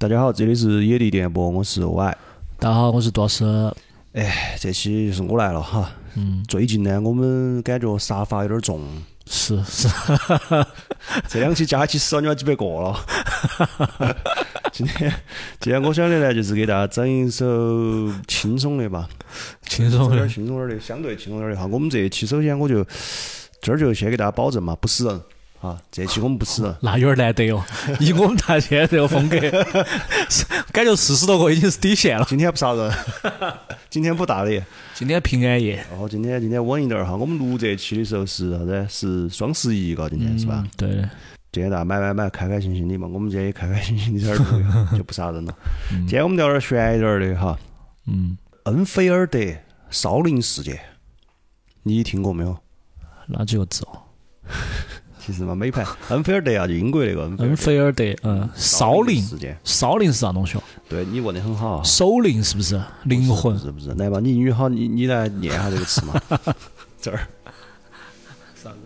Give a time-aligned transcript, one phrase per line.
[0.00, 2.18] 大家好，这里是野地电波，我是 Y。
[2.60, 3.74] 大家好，我是多斯。
[4.12, 5.90] 哎，这期就是我来了哈。
[6.14, 8.80] 嗯，最近呢，我们感觉沙发有点重，
[9.26, 9.88] 是是，
[11.26, 12.96] 这两期加起少你妈几百个了。
[14.70, 15.12] 今天，
[15.58, 17.44] 今天我想的呢，就是给大家整一首
[18.28, 19.08] 轻松的吧，
[19.62, 20.28] 轻松点儿。
[20.28, 21.66] 轻松点儿的，相对轻松点儿的哈。
[21.66, 22.86] 我们这一期首先我就
[23.60, 25.20] 这儿就先给大家保证嘛，不死人
[25.60, 25.80] 啊。
[25.90, 26.74] 这期我们不死人。
[26.80, 27.64] 那有点难得哦，
[28.00, 29.38] 以我们大现在这个风格，
[30.72, 32.24] 感觉四十多个已经是底线了。
[32.28, 32.92] 今天不杀人，
[33.90, 34.64] 今天不打猎。
[34.94, 37.14] 今天平安夜，哦，今天今天稳一点儿哈。
[37.14, 38.86] 我们录这期的时候是啥子？
[38.88, 40.54] 是双十一嘎，今天是吧？
[40.56, 40.70] 嗯？
[40.76, 41.10] 对的，
[41.52, 43.06] 今天大家买买买，开开心心的嘛。
[43.06, 44.58] 我们今天也开开心心的在这儿
[44.90, 45.54] 录， 就不杀人了。
[45.90, 47.56] 今天我们聊点儿悬一点儿的哈。
[48.06, 49.38] 嗯，恩菲尔德
[49.90, 50.80] 烧林事件，
[51.82, 52.56] 你听过没有？
[53.26, 54.02] 哪几个字哦？
[55.28, 59.54] 其实嘛，美盘恩菲尔德啊，就英国那个恩恩菲尔德，嗯，德烧灵，事件。
[59.62, 60.62] 骚灵是啥东西哦？
[60.88, 61.82] 对你问的很好啊。
[61.84, 62.80] 守灵是不是？
[63.04, 66.18] 灵魂是不是，来吧，你英语好，你你来念下这个词嘛。
[66.98, 67.18] 这儿
[68.54, 68.78] 啥子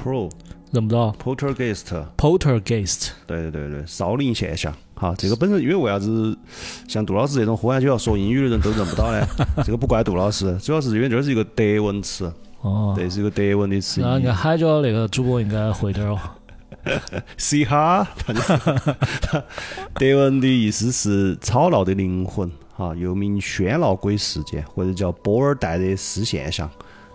[0.00, 0.30] pro
[0.70, 4.72] 认不到 poltergeist，？Poltergeist，对对对对，烧灵现象。
[4.94, 6.38] 好，这个本身因为为啥子
[6.86, 9.26] 像杜老师这种喝完酒要说英语的人都认不到呢？
[9.66, 12.32] 这个不怪杜老师，主要是因为这是一个德文词，
[12.62, 16.18] 哦，这是一个德文的词那应该海椒那个主播应该会点儿哦。
[17.38, 18.04] C 哈，
[19.94, 26.68] 德文的意思是吵闹的灵魂，哈，又名喧闹鬼事件，或者叫波尔戴的斯现象。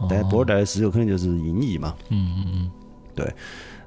[0.08, 2.72] 但波尔戴热斯有肯定就是音译嘛，嗯嗯嗯，
[3.16, 3.34] 对。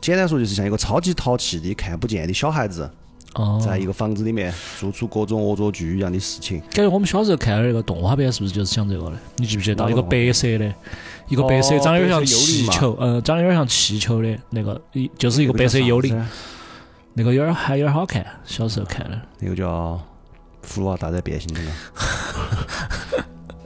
[0.01, 2.91] 简单说就是像一个超级淘气的、看不见的小孩子，
[3.35, 6.59] 哦，在一个房子里面做出各种恶作剧一样的事情。
[6.73, 9.17] 感觉我们小时候看的那个动画片是不是就是讲这个的？
[9.37, 9.89] 你记不记得到？
[9.89, 10.75] 一个白色的，
[11.29, 16.27] 一个白色哦长得有点像气球，嗯，长得有点像气球的那个，一就是一个白色幽灵，
[17.15, 19.21] 那个有点还有点好看，小时候看的。
[19.39, 20.01] 那个叫
[20.69, 21.75] 《葫芦娃大战变形金刚》。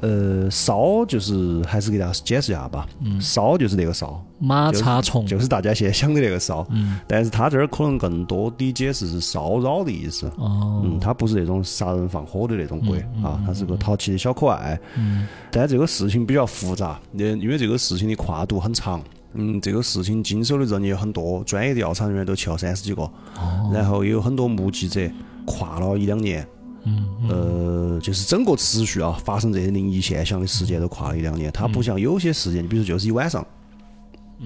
[0.04, 2.86] 呃，烧就是还是给大家解释一下吧。
[3.00, 6.66] 嗯烧就是那个烧，马叉虫，就是大家现在想的那个烧。
[6.68, 10.26] 嗯，但是他这儿可能更多的解释是骚扰的意思。
[10.36, 14.78] 哦，嗯，他不是那种杀人放火的那种鬼啊，他是个淘气的小可爱。
[14.96, 19.02] 嗯，但这个事情比较复杂，因因为这个事情的跨度很长。
[19.32, 25.10] 嗯，这个事情经手的人也很多，专业的调查人员都去了三十几个，哦然后也有很多目击者，
[25.46, 26.46] 跨了一两年。
[26.84, 31.50] 嗯，呃，就是整个持续啊，发生这些灵异现象的时间都跨了一两年。
[31.52, 33.46] 它不像有些事件，你比如说就是一晚上，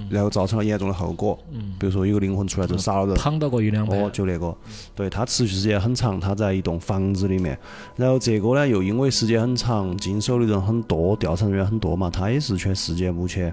[0.08, 1.36] 然后造成了严重的后果。
[1.50, 4.56] 嗯，比如说有个灵魂出来就杀了人，躺到过一两哦，就那个，
[4.94, 7.58] 对，它持续时间很长，它在一栋房子里面，
[7.96, 13.52] 然后这个呢又因为时间很长，经手的人很多，调查人员很多嘛，它也是全世界目前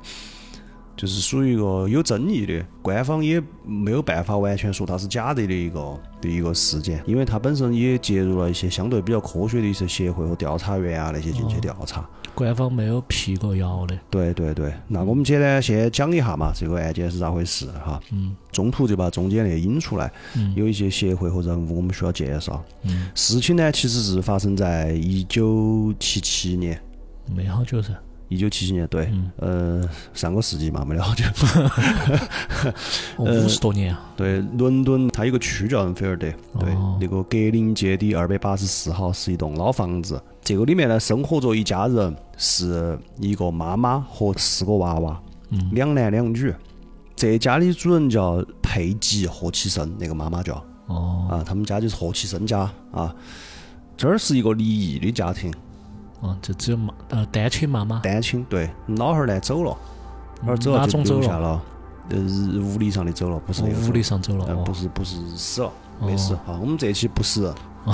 [0.96, 12.08] 就是属于一个有争议的，官方也没有办法完全说它是假的的一个的一个事件，因为它本身也介入了一些相对比较科学的一些协会和调查员啊那些进去调查。
[12.34, 13.98] 官方没有辟过谣的。
[14.10, 18.02] 对对对，那我们简单先讲一下嘛，这个案件是咋回事哈。
[18.12, 22.64] 嗯中途就把中间那个引出来，嗯有一些协会和人物我们需要介绍。
[22.84, 26.82] 嗯，事情呢，其实是发生在一九七七年，
[27.34, 27.94] 没好久噻。
[28.28, 31.24] 一九七七年，对，嗯呃，上个世纪嘛，没得好久。
[33.18, 34.14] 哦，呃五十多年啊。
[34.18, 36.28] 对，伦敦它有个区叫恩菲尔德，
[36.60, 40.22] 对，哦那个格林街的二百八十四号是一栋老房子。
[40.42, 46.54] 这个里面呢，生活着一家人，是一个妈妈和四个娃娃，嗯两男两女。
[47.16, 53.16] 这家的主人叫佩吉·霍奇森，那个妈妈叫哦啊，他们家就是霍奇森家啊。
[53.98, 55.54] 这儿是一个离异的家庭，
[56.26, 58.00] 哦，这只有妈呃单亲妈妈。
[58.00, 59.78] 单亲，对，老汉儿呢走了，
[60.42, 61.62] 老汉儿走了就走下了，
[62.10, 64.56] 呃，物理上的走了，不是物理上走了。
[64.64, 65.72] 不是不是死了，
[66.02, 66.58] 没哦事啊。
[66.60, 67.54] 我们这期不死人，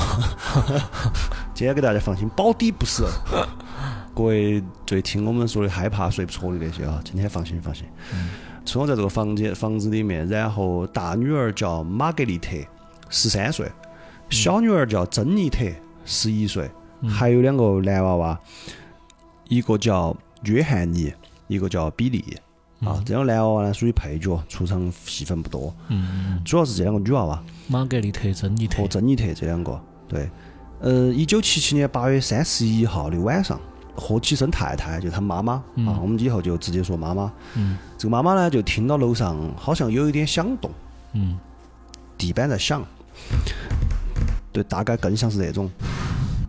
[1.53, 3.11] 今天给大家放心，保底不死人。
[4.13, 7.85] 各位最听我们说的害怕睡不着的那些啊，今天放心放心。
[8.65, 12.57] 生活在这个房间房子里面，然后大女儿叫玛格丽特，
[13.09, 13.71] 十三岁，
[14.29, 15.65] 小女儿叫珍妮特，
[16.05, 16.69] 十一岁，
[17.09, 18.39] 还有两个男娃娃，
[19.47, 21.13] 一个叫约翰尼，
[21.47, 22.37] 一个叫比利。
[22.83, 27.43] 啊，这两个男娃娃呢属于配角，出场戏份不多，嗯，主要是这两个女娃娃。
[27.67, 28.87] 玛格丽特、珍妮特和。
[28.87, 29.79] 珍妮特这两个。
[30.07, 30.29] 对，
[30.79, 33.61] 呃，一九七七年八月三十一号的晚上，
[33.95, 35.53] 霍奇生太太就他妈妈、
[35.85, 37.31] 啊，我们以后就直接说妈妈。
[37.55, 40.71] 嗯这个妈妈呢，就听到楼上好像有一点响动，
[41.13, 41.37] 嗯
[42.17, 42.83] 地板在响。
[44.51, 45.69] 对，大概更像是这种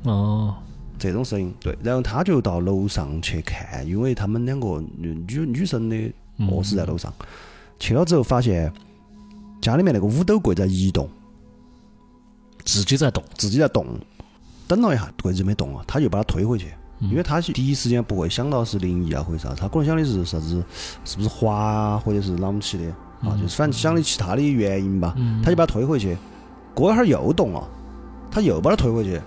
[0.04, 0.54] 哦
[0.98, 1.52] 这种声音。
[1.60, 6.12] 对，然后他就到楼上去看，因为他们两个女女女生的
[6.50, 7.12] 卧室在楼上。
[7.78, 8.72] 去了之后发现
[9.60, 11.08] 家里面那个五斗柜在移动，
[12.64, 13.84] 自己在动，自己在动，
[14.68, 20.64] 等了一下，柜子没动啊，他就把它推回去，因为他是第一时间不会想到是灵异啊或者啥，他可能想的是啥子，
[21.04, 22.84] 是不是滑啊，或者是啷么起的
[23.28, 26.16] 啊，就是反正想的其他的原因吧，他就把它推回去，
[26.72, 27.68] 过一会儿又动了，
[28.30, 29.20] 他又把它推回去，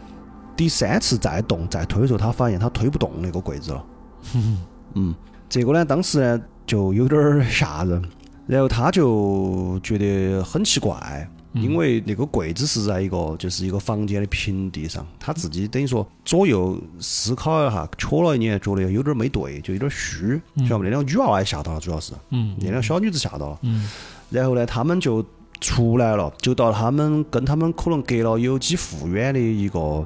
[0.56, 3.86] 第三次再动再推的时候，他发现他推不动那个柜子了，
[4.96, 5.13] 嗯，
[5.50, 8.02] 这个呢，当时呢就有点儿吓人，
[8.48, 11.28] 然后他就觉得很奇怪。
[11.57, 20.38] 因为那个柜子是在一个就是一个房间的平地上，他自己等于说左右思考一下，瞧了一眼，觉得有点没对，就有点虚，
[20.68, 20.84] 晓得不？
[20.84, 23.88] 那两个女娃娃也吓到了，主要是，嗯，那两个小女子吓到了，嗯，
[24.30, 25.25] 然后呢，他们就
[25.62, 30.06] 出来了，就到他们跟他们可能隔了有几户远的一个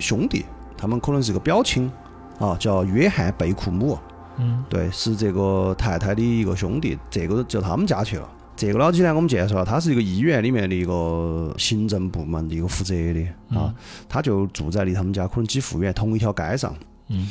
[0.00, 0.44] 兄弟，
[0.76, 1.90] 他们可能是个表亲，
[2.38, 3.98] 啊，叫约翰贝库姆，
[4.38, 8.28] 嗯，对，是这个太太的一个兄弟，这个就他们家去了。
[8.56, 13.26] 这个老几呢，我们介绍了，他是一个医院里面的一个行政部门的一个负责的
[13.58, 13.74] 啊，
[14.08, 16.74] 他就住在离他们家可能几户远同一条街上。
[17.08, 17.28] 嗯，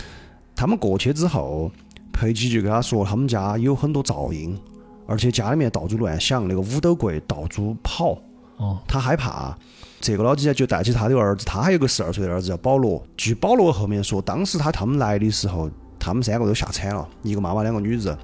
[0.56, 1.71] 他们过去之后，
[2.12, 4.60] 佩奇就跟他说，他们家有很多噪音，
[5.06, 8.18] 而且家里面到处乱响，那个五斗柜到处跑。
[8.57, 9.56] 哦，他害怕。
[9.99, 13.01] 这个老几呢，就带起他的儿子，他还有个十二岁的儿子叫保罗。
[13.17, 15.69] 据保罗后面说，当时他他们来的时候，
[15.99, 18.17] 他们三个都吓惨了，一个妈妈，两个女子。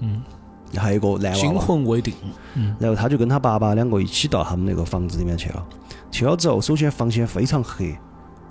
[0.00, 0.22] 嗯。
[0.74, 2.14] 还有一个男娃惊魂未定，
[2.78, 5.62] 然后他就跟他爸爸两个一起到他们那个房子里面去了。
[6.10, 7.94] 去了之后，首先房间非常黑，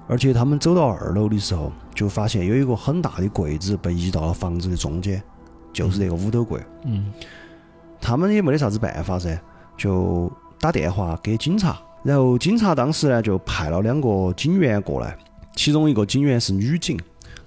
[0.07, 5.19] 而且他们走到二楼的时候，就发现有一个很大的柜子被移到了房子的中间，
[5.73, 6.61] 就是那个五斗柜。
[6.85, 7.11] 嗯，
[7.99, 9.35] 他们也没得啥子办法噻，
[9.75, 11.81] 就打电话给警察。
[12.03, 15.15] 然后警察当时呢就派了两个警员过来，
[15.55, 16.99] 其中一个警员是女警，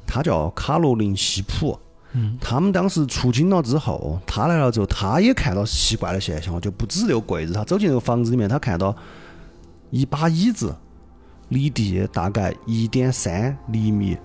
[0.07, 1.79] 她叫卡罗琳·西普。
[2.13, 8.95] 嗯，他们当时出警了之后，她来了之后，她也看到奇怪的现象了，就不止这个柜子，她走进这个房子里面，她看到
[9.91, 10.73] 一把椅子
[11.49, 14.17] 离地大概一点三厘米，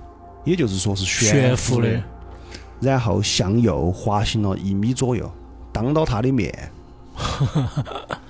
[0.46, 2.00] 也就是说是悬浮的，
[2.80, 5.32] 然后向右滑行了一米左右，
[5.74, 6.72] 当到她的面。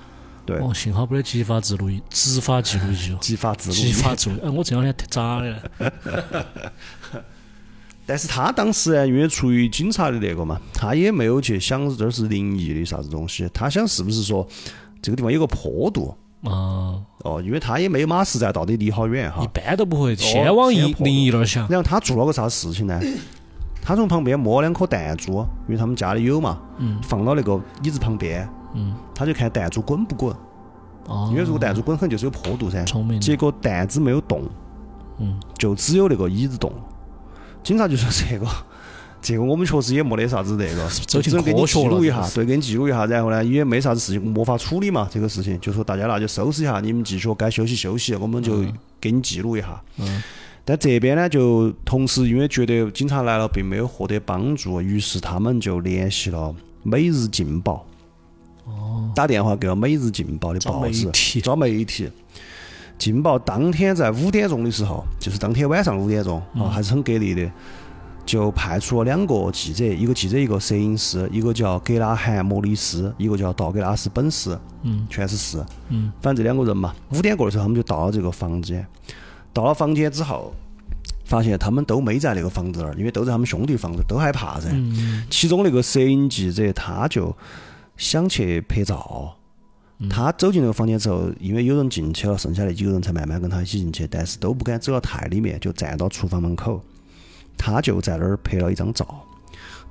[0.50, 5.62] 对，哦，幸好不得执法记录仪，执法记录仪哦，执法记录仪，执法记录仪，哎，我这两天咋的？
[8.06, 14.48] 但是他当时呢，因为出于警察的那个嘛，他也没有去想这是灵异的啥子东西，他想是不是说
[15.02, 16.98] 这个地方有个坡度啊？
[17.20, 19.44] 哦，因为他也没有马实在到底离好远哈。
[19.44, 21.68] 一般都不会先往灵灵异那儿想。
[21.70, 23.00] 然后他做了个啥事情呢？
[23.82, 26.60] 他从旁边摸两颗弹珠，因为他们家里有嘛，
[27.02, 30.36] 放到那个椅子旁边，嗯，他就看弹珠滚不滚。
[31.08, 31.28] 哦。
[31.32, 32.84] 因为如果弹珠滚，肯定就是有坡度噻。
[32.86, 33.20] 聪明。
[33.20, 34.44] 结果弹子没有动，
[35.18, 36.72] 嗯，就只有那个椅子动。
[37.64, 38.46] 警察就说：“这个，
[39.22, 40.88] 这个我们确实也没得啥子那个，
[41.22, 43.06] 只能给你记录一下，对，给你记录一下。
[43.06, 48.64] 然后呢，也没啥子事情，没法处理嘛，这个事情就说大家那就收拾一下，你们继续该休息休息，我们就
[49.02, 49.82] 给你记录一下。
[49.98, 50.24] 嗯。
[50.70, 56.38] 但这边呢，就同时因为觉得警察来了并没有获得帮助，于是他们就联系了
[56.84, 57.84] 《每日劲报》，
[58.72, 62.08] 哦，打电话给了《每日劲报》的报纸，找媒体。
[63.00, 67.50] 劲报当天在五点钟的时候，就是当天晚上五点钟啊，还是很给力的，
[68.24, 76.94] 就派出了两个记者，一个记者，一个摄影师，一个叫格拉汉·莫里斯，一个叫道格拉斯·本斯，嗯，全是士，嗯，反正这两个人嘛。
[77.14, 78.86] 五点过的时候，他们就到了这个房间，
[79.54, 80.54] 到了房间之后，
[81.30, 84.68] 发现他们都没在那个房子那儿，因为都在他们兄弟房子，都害怕噻。
[85.30, 87.36] 其中那个摄影记者他就
[87.98, 89.36] 想去拍照。
[90.10, 96.82] 他走进那个房间之后，因为有人进去了，剩下那几个人才慢慢跟他一起进去，但是都不敢走到太里面，就站到厨房门口。
[97.58, 99.06] 他就在那儿拍了一张照。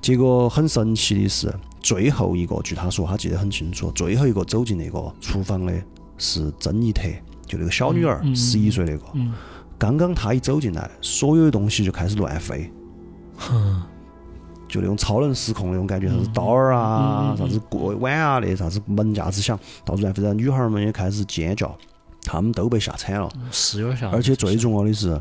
[0.01, 5.73] 结果很神奇的是，最后一个，据他说，他记得很清楚，最后一个走进那个厨房的
[6.17, 7.07] 是珍妮特，
[7.45, 9.05] 就那个小女儿，十一岁那个。
[9.79, 12.69] 刚刚他一走进来，所有的东西就开始乱飞。
[14.67, 20.21] 就那种超能失控那种感觉，啥子刀儿啊，啥子锅碗啊，那啥子门架子响，到处乱飞。
[20.21, 21.75] 然后女孩儿们也开始尖叫，
[22.23, 23.27] 他们都被吓惨了。
[23.49, 24.09] 是有吓。
[24.09, 25.19] 而且最重要的是，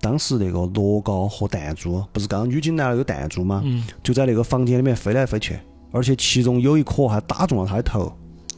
[0.00, 3.60] 当时那个乐高和弹珠，不是刚刚女警来了有弹珠吗？
[3.64, 3.84] 嗯。
[4.02, 5.58] 就在那个房间里面飞来飞去，
[5.90, 8.10] 而且其中有一颗还打中了他的头。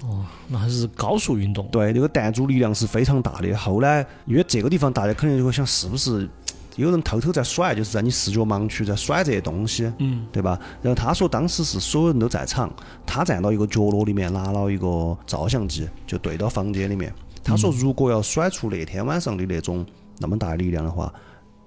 [0.02, 1.69] 哦，那还是高速运动。
[1.71, 3.57] 对，那个弹珠力量是非常大的。
[3.57, 6.28] 后来，因为这个地方大家肯定就会想，是不是？
[6.76, 10.59] 有人偷偷在甩，就是在你视觉盲区在甩这些东西，嗯，对吧？
[10.80, 12.73] 然后他说当时是所有人都在场，
[13.04, 17.12] 他站到一个角落里面拿了一个照相机，就对到房间里面。
[17.42, 19.85] 他说如果要甩出那天晚上的那种
[20.19, 21.12] 那么大的力量的话，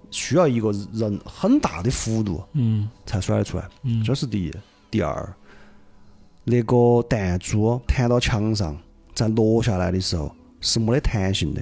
[0.10, 3.66] 需要一个人很大的幅度，嗯，才甩得出来。
[3.84, 4.52] 嗯，这是第一。
[4.90, 5.36] 第二，
[6.44, 8.78] 那个弹珠弹到墙上
[9.14, 10.30] 再落下来的时候
[10.62, 11.62] 是没得弹性的。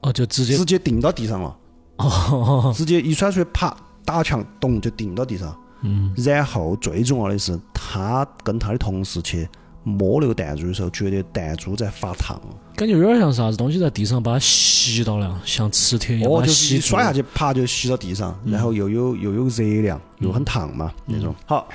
[0.00, 1.56] 哦，就直接直接钉到地上了，
[1.96, 5.54] 哦，直接一甩出去，啪，打墙，咚就钉到地上。
[5.82, 9.48] 嗯，然后最重要的是，他跟他的同事去
[9.82, 12.40] 摸那个弹珠的时候，觉得弹珠在发烫。
[12.76, 21.34] 感觉有点像啥子东西在地上把它吸到了，像磁铁一样哦，就是一甩下去，啪就吸到地上，然后又有又有热量，又很烫嘛那种。
[21.46, 21.68] 好，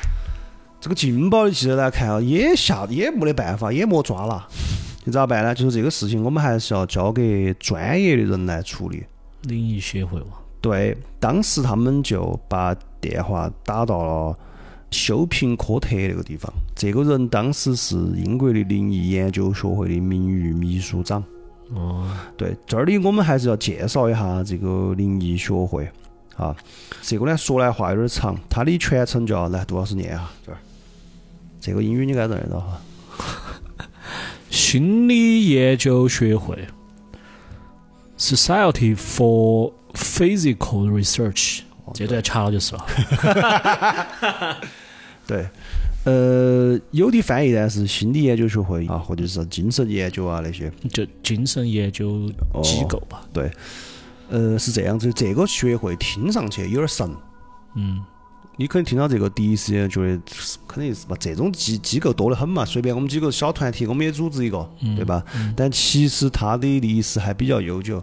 [0.79, 4.47] 这个劲爆的记者来看啊，也下也没得办法，也没抓了，
[5.03, 5.53] 你咋办呢？
[5.55, 9.03] 就是这个事情，我们还是要交给专业的人来处理。
[9.43, 10.37] 灵异协会嘛。
[10.61, 14.37] 对，当时他们就把电话打到了
[14.89, 16.51] 修平科特那个地方。
[16.75, 21.23] 这个人当时是英国的灵异研究学会的名誉秘书长。
[21.73, 25.87] 哦，对，这里我们还是要介绍一下这个灵异学会
[26.35, 26.55] 啊。
[27.03, 30.57] 这个呢说来话有点长，它的全称叫来杜老师念哈这儿。
[31.65, 32.79] 这个英语你该认得到哈。
[34.51, 36.55] 心理研究学会
[38.19, 42.85] Society for Physical Research，这段掐了就是了。
[45.25, 45.47] 对，
[46.03, 50.71] 呃，有的翻译呢是心理研究学会啊，或者是精神研究啊那些。
[50.91, 52.31] 就精神研究
[52.61, 53.25] 机构吧。
[53.33, 53.49] 对，
[54.29, 57.11] 呃，是这样子，这个学会听上去有点神。
[57.75, 58.05] 嗯，
[58.57, 60.21] 你可能听到这个第一时间觉得
[60.67, 65.23] 肯定是吧，这种机机构多得很嘛，随便我们几个小团体，我们也组织一个，对吧？
[65.55, 68.01] 但其实它的历史还比较悠久，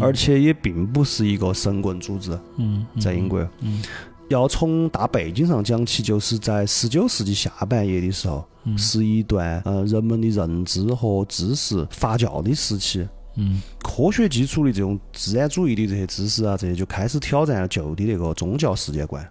[0.00, 3.40] 而且也并不是一个神棍组织，嗯，在英国。
[3.60, 3.82] 嗯
[4.30, 13.06] 要从大背景上讲起，就是在十九世纪下半叶的时候，嗯是一段呃人们的认知和知识发酵的时期。
[13.36, 19.22] 嗯科学基础的这种自然主义的这些知识啊，这些就开始挑战了旧的那个宗教世界观。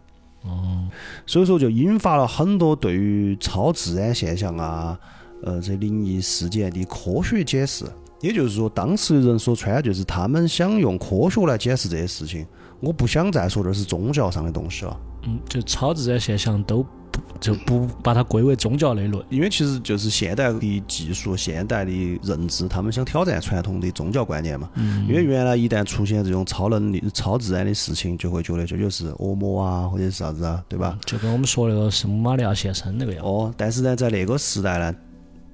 [0.43, 0.87] 哦，
[1.25, 4.99] 所以说就引发了很多对于超自然现象啊，
[5.43, 7.85] 呃，这灵异事件的科学解释。
[8.21, 12.45] 也就是说，当时的人说穿就是他们想用科学来解释这些事情，
[12.79, 14.97] 我不想再说这是宗教上的东西了。
[15.25, 19.23] 嗯，就超自然现象都不就不把它归为宗教类论。
[19.29, 21.91] 因为其实就是现代的技术、现代的
[22.23, 24.69] 认知，他们想挑战传统的宗教观念嘛。
[24.75, 30.97] 嗯因为原来一旦出现这种超能力、超自然的事情，就会觉得这就是恶魔啊，或者是啥子啊，对吧？
[31.05, 33.23] 就跟我们说那个圣母玛利亚现身那个样。
[33.23, 34.95] 哦，但是呢，在那个时代呢，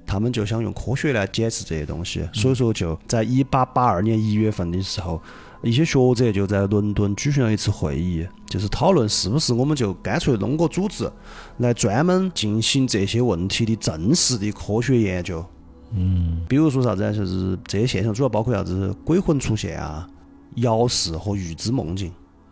[0.06, 5.22] 他们就想用科学来解释这些东西，所以说就在一八八二年一月份的时候，
[5.62, 11.12] 一些学者就在伦敦举行了一次会议，就是讨论是不是我们就干脆弄个组织
[11.58, 15.46] 来专门进行这些问题的正式的科学研究。
[15.92, 17.12] 嗯比如说啥子呢？
[17.14, 20.08] 就是这些现象主要包括啥子鬼魂出现啊、
[20.56, 22.12] 遥视和预知梦境。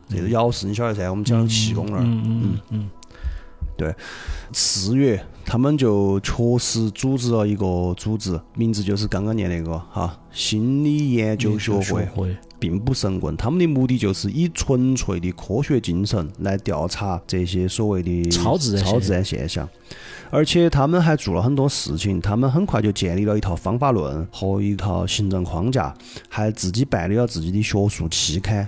[0.10, 2.02] 这个遥视你晓得噻，我们讲气功那儿。
[2.04, 2.90] 嗯嗯
[3.80, 3.96] 嗯
[4.52, 12.38] 四月，他们就确实组织了一个组织，名字就是刚刚念那个哈，心理研究学会，会。
[12.60, 13.38] 并不神棍。
[13.38, 19.70] 他们的目的就是以纯粹的科学精神来调查这些所谓的超自然超自然现象，
[20.32, 22.20] 而且他们还做了很多事情。
[22.20, 25.94] 他们很快就建立了一套方法论和一套行政框架，
[26.28, 28.68] 还自己办理了自己的学术期刊。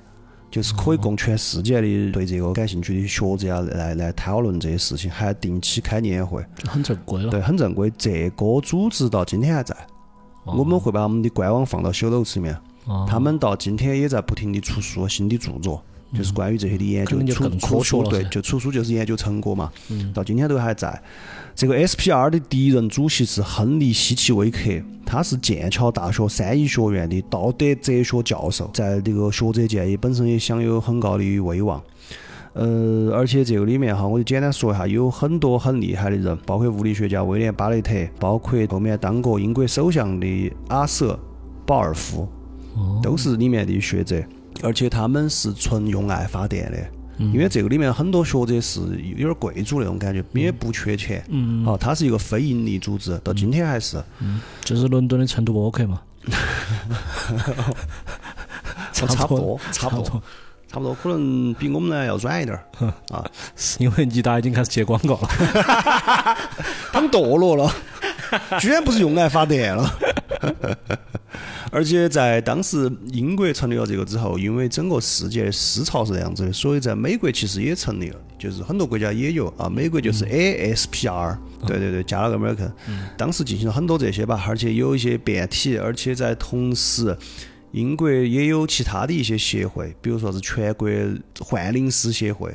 [0.51, 6.43] 就是可以供全世界的对这个感兴趣的学者啊来来讨论这些事情，还定期开年会。
[6.55, 7.29] 就很正规了。
[7.29, 7.91] 对，很正规。
[7.97, 9.75] 这个组织到今天还在，
[10.45, 12.55] 哦我们会把我们的官网放到 show notes 里面。
[12.85, 19.71] 哦他们到今天也在不停的出书，新的著作，就是关于这些的研究就出书，对，就出书就是研究成果嘛。
[19.89, 21.01] 嗯到今天都还在。
[21.55, 24.59] 这个 SPR 的第一任主席是亨利·希奇威克，
[25.05, 31.81] 他是剑桥大学三一学院的道德哲学教授，在这个学者界也本身也享有很高的威望。
[32.53, 41.13] 呃，而且这个里面哈，我就简单说一下，有很多很厉害的人，包括物理学家威廉·巴雷特，包括后面当过英国首相的阿瑟·
[41.65, 42.27] 保尔夫，
[42.75, 44.23] 哦都是里面的学者，
[44.63, 46.77] 而且他们是纯用爱发电的。
[47.33, 48.79] 因为这个里面很多学者是
[49.17, 51.21] 有点贵族那种感觉，也不缺钱。
[51.27, 54.01] 嗯，好，它是一个非盈利组织，到今天还是。
[54.19, 55.99] 嗯就是伦敦的成都播客嘛。
[58.93, 60.23] 差差不多，差不多，
[60.69, 63.29] 差不多，可能比我们呢要软一点儿啊。
[63.57, 65.27] 是因为尼达已经开始接广告了。
[66.93, 67.69] 他们堕落了，
[68.61, 69.93] 居然不是用爱发电了。
[71.71, 79.69] 而且在当时英国成立了这个之后，因为整个世界的思潮是这样子的，所以在美国其实也成立了，就是很多国家也有啊。
[79.69, 82.71] 美国就是 ASPR，、对对对，加了个 American。
[83.17, 87.17] 当时进行了很多这些吧，而且有一些变体，而且在同时。
[87.71, 90.89] 英国也有其他的一些协会，比如说是全国
[91.39, 92.51] 幻灵师协会，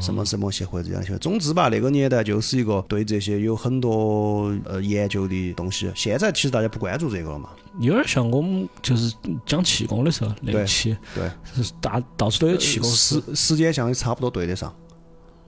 [0.00, 1.18] 什么什么协会这样协会。
[1.18, 5.90] 总之吧，那个年代就是一个对这些有很多呃研究的东西。
[5.94, 7.50] 现在其实大家不关注这个了嘛。
[7.80, 9.14] 有点像我们就是
[9.46, 13.22] 讲气功的时候那一期，对，是大到处都有气功时。
[13.34, 14.74] 时间上也差不多对得上，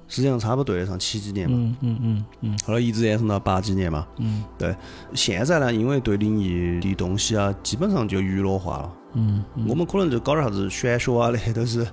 [0.08, 1.56] 时间上差不多对得上七几年嘛。
[1.56, 4.06] 嗯嗯嗯嗯后来一直延伸到八几年嘛。
[4.18, 4.74] 嗯对，
[5.14, 8.92] 现在呢，因为对灵异的东西啊，基本上就娱乐化了。
[9.14, 11.86] 嗯我们可能就搞点啥子玄学啊，那些都是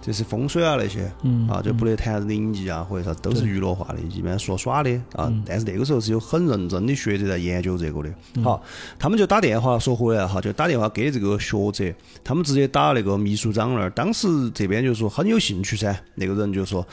[0.00, 5.26] 就是风水啊那些，嗯啊，就不得谈灵异啊或者啥，都是娱乐化的，一般说耍的啊。
[5.28, 8.42] 嗯但是那个时候是有很认真的学者在研究这个的。
[8.42, 8.62] 好，
[8.98, 11.92] 他们就打电话说回来哈，就打电话给这个学者，
[12.22, 13.90] 他们直接打那个秘书长那儿。
[13.90, 16.86] 当时这边就说很有兴趣噻，那个人就说，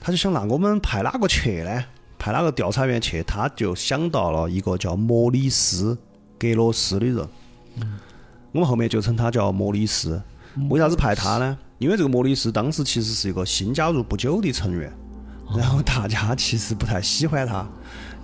[0.00, 1.84] 他就想那我们派哪个去呢？
[2.18, 3.22] 派哪个调查员去？
[3.24, 5.94] 他就想到了一个叫莫里斯·
[6.38, 7.28] 格罗斯的人。
[8.54, 10.22] 我们后面就称他叫莫里斯。
[10.70, 11.58] 为啥子派他呢？
[11.78, 14.92] 因为这个莫里斯当时其实是一个新加入不久的成员，
[15.56, 17.66] 然后大家其实不太喜欢他，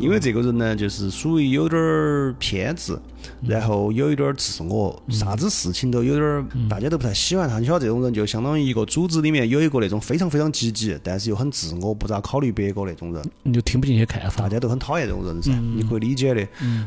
[0.00, 2.98] 因为这个人呢，就是属于有点儿偏执，
[3.42, 7.58] 然后有一点儿自我，啥子事情都有点儿，大家都不太喜欢他。
[7.58, 13.22] 你晓得这种人就相当于一个组织里面有一个那种非常非常积极，但是又很自我，不咋考虑别个那种人。
[13.42, 14.48] 你就听不进去看法大。
[14.50, 16.46] 家都很讨厌这种人噻，嗯你可以理解的。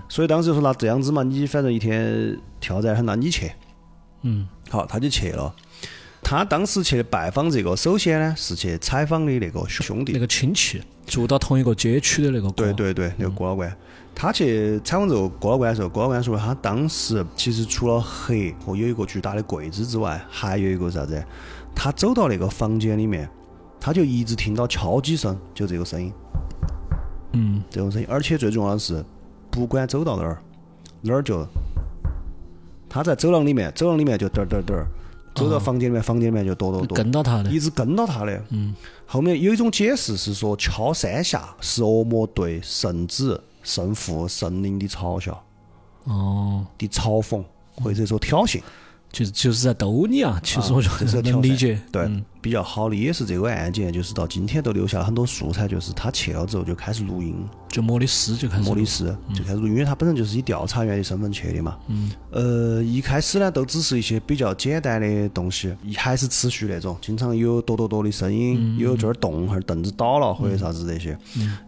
[0.10, 3.51] 所以当时就说那这样子嘛，你反正一天挑战很，那你去。
[4.24, 5.53] 嗯好，他就去了。
[6.23, 13.71] 他当时去拜访这个，首先呢是去采访的那个兄弟，那个亲戚住到同一个街区的那个对对对，那个郭老倌。
[14.15, 21.21] 他去采访这个郭老倌的时候，郭老倌说他当时其实除了黑和有一个巨大的柜子之外，还有一个啥子？
[21.75, 23.27] 他走到那个房间里面，
[23.79, 26.13] 他就一直听到敲击声，就这个声音，
[27.33, 28.07] 嗯这种声音。
[28.09, 29.03] 而且最重要的是，
[29.49, 30.37] 不管走到哪儿，
[31.01, 31.45] 哪儿就
[32.87, 34.87] 他在走廊里面，走廊里面就嘚儿嘚儿嘚儿，
[35.33, 36.95] 走到房间里面，房间里面就哆哆哆。
[36.95, 38.43] 跟到他的一直跟到他的。
[38.49, 38.75] 嗯，
[39.05, 45.43] 后面有一种解释是说，敲三下是恶魔对圣子、圣父、圣灵的嘲笑、
[46.03, 47.43] 哦，的嘲讽，
[47.75, 48.61] 或者说挑衅。
[49.13, 50.38] 就是就是在逗你啊。
[50.43, 51.79] 其实我觉得能理解。
[51.89, 57.34] 对，嗯比较好的也是这个案件，就是到今天都留下了很多素材，就是他去了之后就开始录音，
[57.69, 61.78] 就莫里斯就开始莫里斯就开始录，因为他本身就是以调查员的身份去的嘛。
[61.88, 62.12] 嗯。
[62.32, 71.17] 呃，一开始呢，都只是一些比较简单的东西，还是持续那种，经常有哆哆哆的声音，有这儿动，或者凳子倒了，或者啥子这些，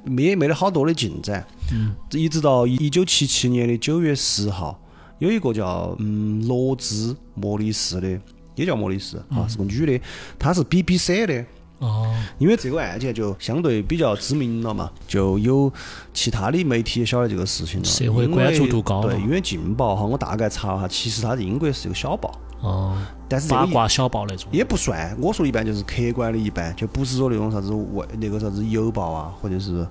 [0.04, 1.46] 没没得好多的进展。
[1.72, 1.96] 嗯。
[2.12, 4.78] 一直到一九七七年的九月十号，
[5.20, 8.20] 有一个叫嗯罗兹莫里斯的，
[8.56, 10.04] 也叫莫里斯啊，是个女的，
[10.38, 11.46] 她是 BBC 的。
[11.80, 15.72] 哦，因为这个案件就相对比较知名了嘛，就有
[16.14, 22.98] 其他的媒体也晓得这个事情了，社会关注度高了对，因为《劲报》哈，我大概查了下，其实它在英国是一个小报，哦，
[23.28, 24.48] 但是八卦小报那种。
[24.54, 25.16] 也不算。
[25.20, 29.86] 我说一般就是客观的一般，就不是说那种啥子外那个啥子邮报啊，或者是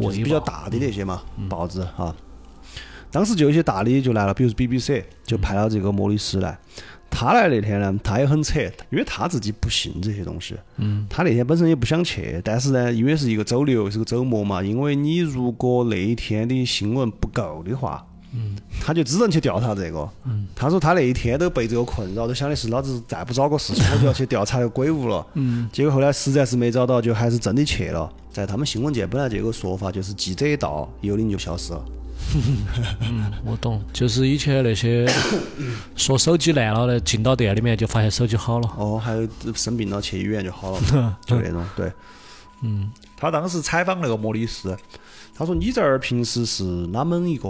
[0.00, 2.14] 就是比较大的那些嘛报纸哈。
[3.16, 6.58] 当时就有些大的就来了，比如说 BBC 就派了这个莫里斯来。
[7.08, 10.54] 他来那天呢，他也很扯，因为他自己不信这些东西。
[10.76, 20.06] 嗯，他那天本身也不想去，但是呢，因为是一个周六，是个周末嘛，因为你如果那一天的新闻不够的话，嗯，他就只能去调查这个。
[20.26, 25.26] 嗯，他说他那一天都被这个困扰，都想的是老子再不找个事情，我就要去调查那个鬼屋了。
[25.32, 28.12] 嗯，结果后来实在是没找到，就还是真的去了。
[28.30, 31.82] 在他们新闻界本来就有个说法，就是记者一到，幽灵就消失了。
[33.44, 35.06] 我懂，就是以前那些
[35.96, 38.74] 说手机烂了的，进到店里面就发现手机好了。
[38.76, 41.90] 哦，还有生病了去医院就好了， 就那种对。
[42.62, 44.76] 嗯，他当时采访那个莫里斯，
[45.34, 47.48] 他说：“你这儿平时是哪门一个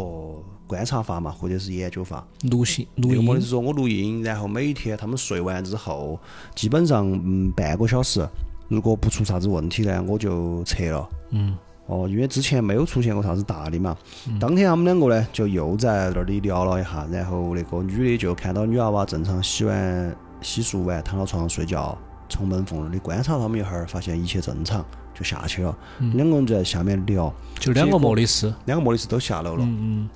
[0.67, 6.19] 观察法嘛，或者是研究法？”录音录音那个莫里斯说：“我录音，然后每一天他们睡完之后，
[6.57, 8.29] 基本上嗯半个小时，
[8.69, 13.97] 如果不出啥子问题呢，我就撤了。”嗯哦，因为之前没有出现过啥子大的嘛。
[14.41, 21.97] 当天他们两个呢，就又在那里聊了一下，然后那个女的就看到女娃娃正常洗完、洗漱完，躺到床上睡觉，
[22.29, 25.79] 从门缝那里观察他们一会儿，发现一切正常，就下去了。
[26.15, 28.53] 两个人就在下面聊，就两个莫里斯。
[28.65, 29.65] 两个莫里斯都下楼了。
[29.65, 30.11] 嗯嗯，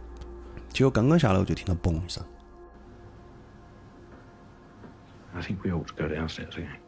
[0.72, 2.20] 结果刚刚下楼就听到嘣一声
[5.32, 6.80] ，I think we ought to go downstairs again.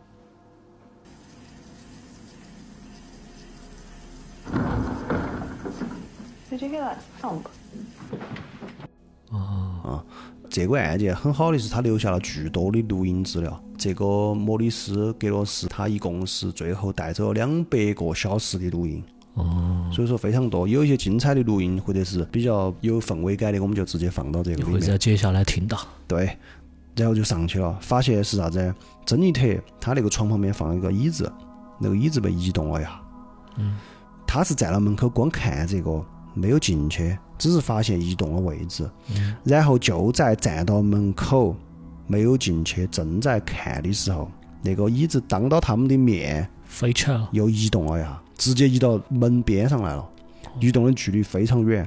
[6.52, 7.44] Did you hear that thump?
[10.50, 13.58] 这个案件很好的是，他留下了巨多的录音资料。
[13.78, 19.02] 这个莫里斯·格罗斯他一共是最后带走了两百个小时的录音。
[19.32, 24.98] 哦，所以说非常多，有一些精彩的录音或者是比较有氛围感的，我们就直接放到这个里会在面。
[24.98, 25.78] 接下来听到。
[26.06, 26.36] 对，
[26.94, 28.74] 然后就上去了，发现是啥子？
[29.06, 29.46] 珍妮特
[29.80, 31.32] 她那个床旁边放了一个椅子，
[31.80, 32.20] 那个椅子？
[32.20, 33.00] 被移动了一下。
[33.56, 33.78] 嗯，
[34.26, 38.88] 他是站到门口光看这个，没有进去，只是发现移动了位置。
[39.14, 41.56] 嗯，然后就在站到门口
[42.06, 44.30] 没有进去，正在看的时候，
[44.62, 47.28] 那个椅子当到他们的面飞起来了。
[47.32, 50.08] 又移动了一下，直接移到门边上来了，
[50.60, 51.86] 移动的距离非常远。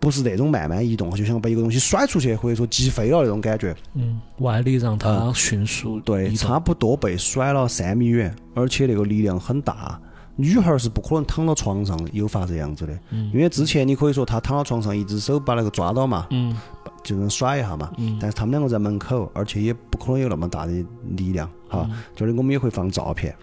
[0.00, 3.74] 不是那种慢慢移动，就像把一个东西甩出去，或者说击飞了那种感觉。
[3.94, 10.00] 嗯，外力让它迅速对，差不多被甩了三米远，而且那个力量很大。
[10.40, 12.96] 女孩儿是不可能躺到床上诱发这样子的，
[13.34, 16.56] 因为之前你可以说她躺到床上，一只手把那个抓到嘛，嗯
[17.02, 17.90] 就能甩一下嘛。
[18.20, 20.72] 但是他们两个在门口，而且也不可能有那么大的
[21.16, 21.90] 力量哈。
[22.14, 23.34] 这里我们也会放照片。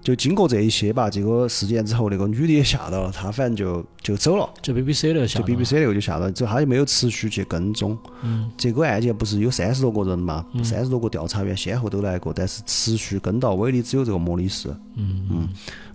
[0.00, 4.48] 就经过这一些吧，这个事件之后，那个女的也吓到了，她反正就就走了。
[4.62, 7.98] 就 BBC 那个下就 BBC 那个就吓到，之后他就没有持续去跟踪。
[8.22, 14.74] 嗯，这个案件不是有三十多个人嘛，三十多个调查员先后都来过，但是持续跟到尾的只有这个莫里斯。
[14.94, 15.48] 嗯嗯，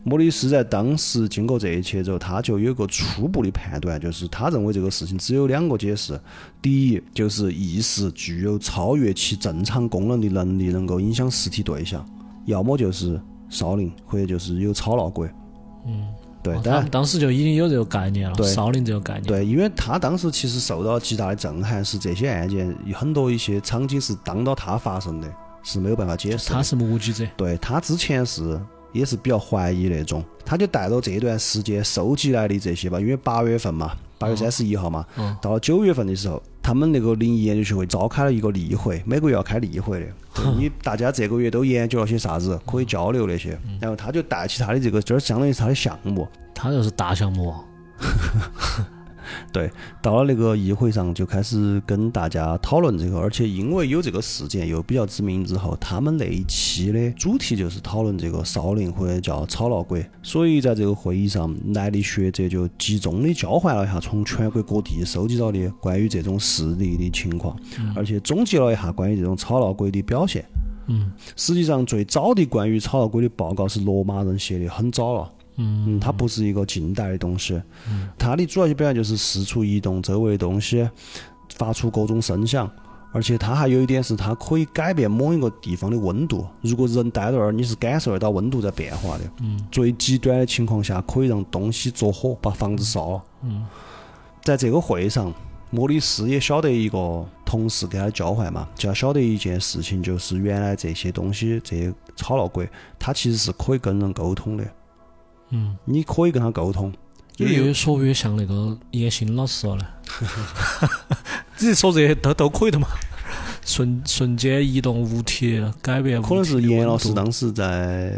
[0.05, 6.19] 莫里斯在当时经过这一切之后，他就有个初步的判断，就是他认为这个事情只有两个解释：
[6.61, 12.01] 第一，就是意识具有超越其正常功能的能力，能够影响实体对象；
[12.45, 15.29] 要么就是少林，或者就是有超闹鬼。
[15.85, 16.07] 嗯，
[16.43, 19.23] 对，当当时就已经有这个概念了，对少林这个概念。
[19.23, 26.49] 对，因为他当时其实受到极大的震撼，是这些案件有很多一些场景是当到他发生的，是没有办法解释。
[26.49, 27.25] 他是目击者。
[27.37, 28.59] 对他之前是
[28.93, 40.05] 也是比较怀疑那种，他就带着这段时间收集来的这些吧，因为八月份嘛，八月三十一号嘛，嗯到了九月份的时候，他们那个灵异研究学会召开了一个例会，每个月要开例会的。
[40.57, 43.57] 你大家这个月都研究了些啥子，可以交流那些。
[43.79, 47.53] 然后他就带起他的这个，这儿相当于是他的项目，他就是大项目，
[49.51, 49.69] 对，
[50.01, 67.55] 到了那个议会上就开始跟大家讨论这个，而且因为有这个事件又比较知名之后，他们那一期的主题就是讨论这个少林或者叫草闹鬼，所以在这个会议上，来的学者就集中的交换了一下从全国各地收集到的关于这种事例的情况，
[67.95, 70.43] 而且总结了一下关于这种草闹鬼的表现。
[70.87, 75.31] 嗯实际上，最早的关于草闹鬼的报告是罗马人写的，很早了。
[75.55, 77.61] 嗯嗯，它不是一个近代的东西，
[78.17, 80.89] 它的主要表现就是四处移动周围的东西，
[81.55, 82.69] 发出各种声响，
[83.11, 86.45] 而且它还有一点是它可以改变某一个地方的温度。
[86.61, 89.23] 如果人待在那儿，你是感受得到温度在变化的。
[89.41, 89.59] 嗯。
[89.71, 93.23] 最极端的情况下，可以让东西着火，把房子烧了。
[93.43, 93.65] 嗯。
[94.43, 95.33] 在这个会上，
[95.69, 104.65] 莫里斯也晓得一个同事跟他交换嘛，就要晓得一件事情，就是原来这些东西，这些吵闹鬼，它其实是可以跟人沟通的，
[105.53, 106.91] 嗯，你可以跟他沟通。
[107.37, 109.85] 越说越像那个叶欣老师了呢。
[111.55, 112.87] 只说这些都都可以的嘛，
[113.65, 118.11] 瞬瞬间移动物体，改变可能是严老师当时在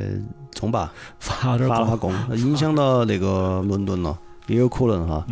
[0.51, 4.17] 中吧发点发了下功，影响到那个伦敦了，
[4.47, 5.25] 也有可能哈。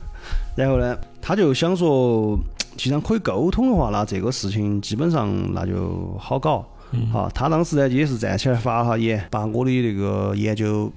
[0.56, 2.38] 然后呢，他就想说，
[2.76, 6.64] 既然可以沟通的话，那这个事情基本上那就好搞。
[7.12, 10.90] 好，他当时呢也是站起来发了下言，把我的那个研究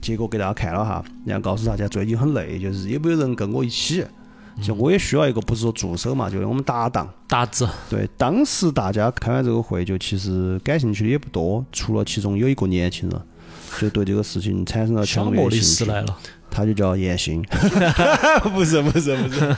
[0.00, 4.04] 结果给大家看了哈，然后告诉大家最近很累，就是有没有人跟我一起，
[4.62, 7.08] 就我也需要一个不是说助手嘛，就是我们搭档。
[7.26, 13.20] 搭子，对，当时大家开完这个会，就其实感兴趣的也不多，除了其中有一个年轻人，
[13.78, 15.92] 就对这个事情产生了强烈的兴趣。
[15.92, 16.16] 来了，
[16.50, 17.42] 他就叫严欣，
[18.54, 19.56] 不是不是不是。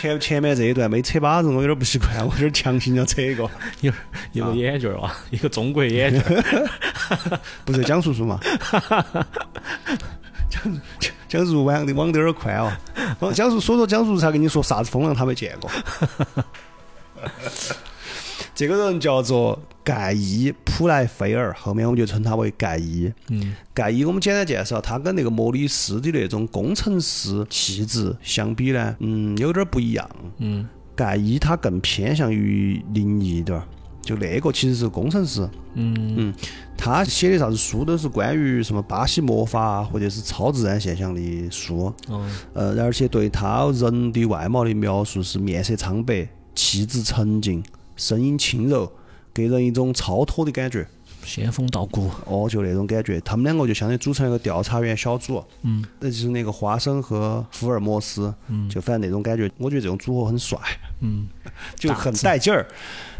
[0.00, 3.48] 前前面这一段没扯把子，我有点不习惯， 我有点强行要扯一个，
[3.80, 3.96] 一个
[4.32, 6.70] 一个眼镜儿哇，一个中国眼镜儿，
[7.64, 8.38] 不是蒋叔叔嘛？
[10.50, 12.72] 蒋蒋蒋叔叔网的网都有点宽哦。
[13.20, 15.70] 哦蒋叔说说蒋叔叔才跟你说啥子风浪他没见过。
[18.56, 23.12] 这个人叫做盖伊·普莱菲尔，后面我们就称他为盖伊。
[23.28, 23.54] 嗯。
[23.74, 30.08] 盖伊，我们简单介绍，他跟那个莫里斯的那种工程师气质相比呢，嗯，有点儿不一样。
[30.38, 30.66] 嗯。
[30.94, 33.64] 盖伊他更偏向于灵异一点儿，
[34.00, 36.32] 就那个其实是工程师，嗯。
[36.78, 42.26] 他写的啥子书都是关于什么巴西魔法啊或者是超自然现象的书，哦。
[42.54, 47.62] 呃，而且对他人的外貌的描述是面色苍白，气质沉静，
[47.96, 48.92] 声音轻柔，
[49.34, 50.86] 给人一种超脱的感觉。
[51.24, 60.56] 仙风道骨，哦，就那种感觉，他们两个就相当于组成一个调查员小组，嗯，那就是那个花生和福尔摩斯，嗯就反正那种感觉，我觉得这种组合很帅，
[61.00, 61.26] 嗯
[61.74, 62.64] 就很带劲儿。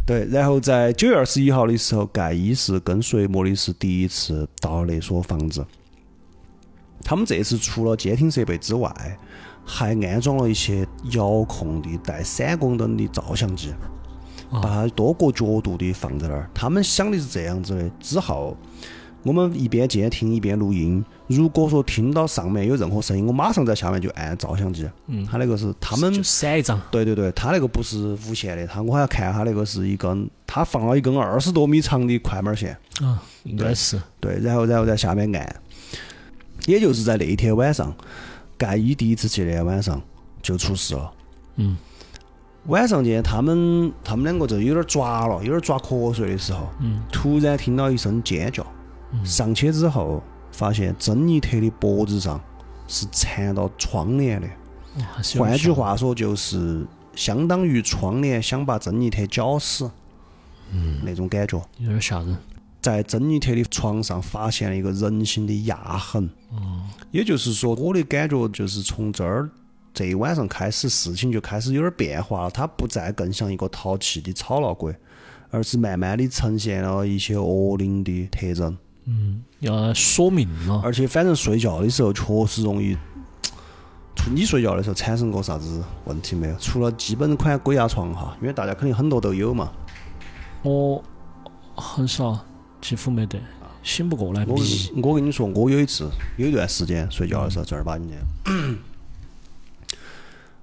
[0.07, 5.67] 对，然后在九月二十一号的时候，盖伊是跟随莫里斯第一次到了那所房子。
[7.03, 9.19] 他们这次除了监听设备之外，
[9.65, 13.75] 还安装了一些遥控的带闪光灯的照相机。
[14.51, 16.49] 把它多个角度的放在那儿。
[16.55, 18.57] 他们想的是这样子的：之后
[19.23, 21.05] 我们一边监听一边录音。
[21.27, 24.89] 如果说听到上面有任何声音，我马上在下面就按照相机。
[25.09, 35.57] 嗯他那个是他们就闪一张，对对对，他那个不是无线的，他我还要看他那个是一根，他放了一根二十多米长的快门线，啊，应该是，对，然后然后在下面按，
[36.67, 37.93] 也就是在那一天晚上，
[38.57, 40.01] 盖伊第一次去那天晚上
[40.41, 41.13] 就出事了。
[41.57, 41.77] 嗯
[42.69, 48.67] 晚上间，他们他们两个就有点抓了，有点抓瞌睡的时候，嗯突然听到一声尖叫，
[49.25, 52.41] 上去之后发现珍妮特的脖子上
[52.89, 54.49] 是缠到窗帘的，
[55.39, 59.91] 换句话说就是相当于窗帘想把珍妮特绞死，
[60.73, 61.61] 嗯，那种感觉。
[61.79, 62.37] 有点吓人。
[62.81, 66.31] 在珍妮特的床上发现了一个人形的压痕。
[67.11, 69.51] 也就是说，我的感觉就是从这儿
[69.97, 72.51] 这一晚上开始，事情就开始有点变化了。
[72.51, 74.95] 它不再更像一个淘气的吵闹鬼，
[75.51, 78.77] 而是慢慢的呈现了一些恶灵的特征。
[79.07, 82.95] 嗯要索命了，而且，反正睡觉的时候确实容易。
[84.15, 86.57] 除你睡觉的时候产生过啥子问题没有？
[86.59, 89.73] 除了基本款鬼压床哈，因为大家肯定很多都有嘛。
[90.63, 91.03] 我
[91.75, 92.39] 很少，
[92.83, 93.39] 几乎没得，
[93.83, 94.45] 醒不过来。
[94.47, 94.59] 我
[95.03, 96.07] 我跟你说，我有一次
[96.37, 98.17] 有一段时间睡觉的时候，正儿八经的，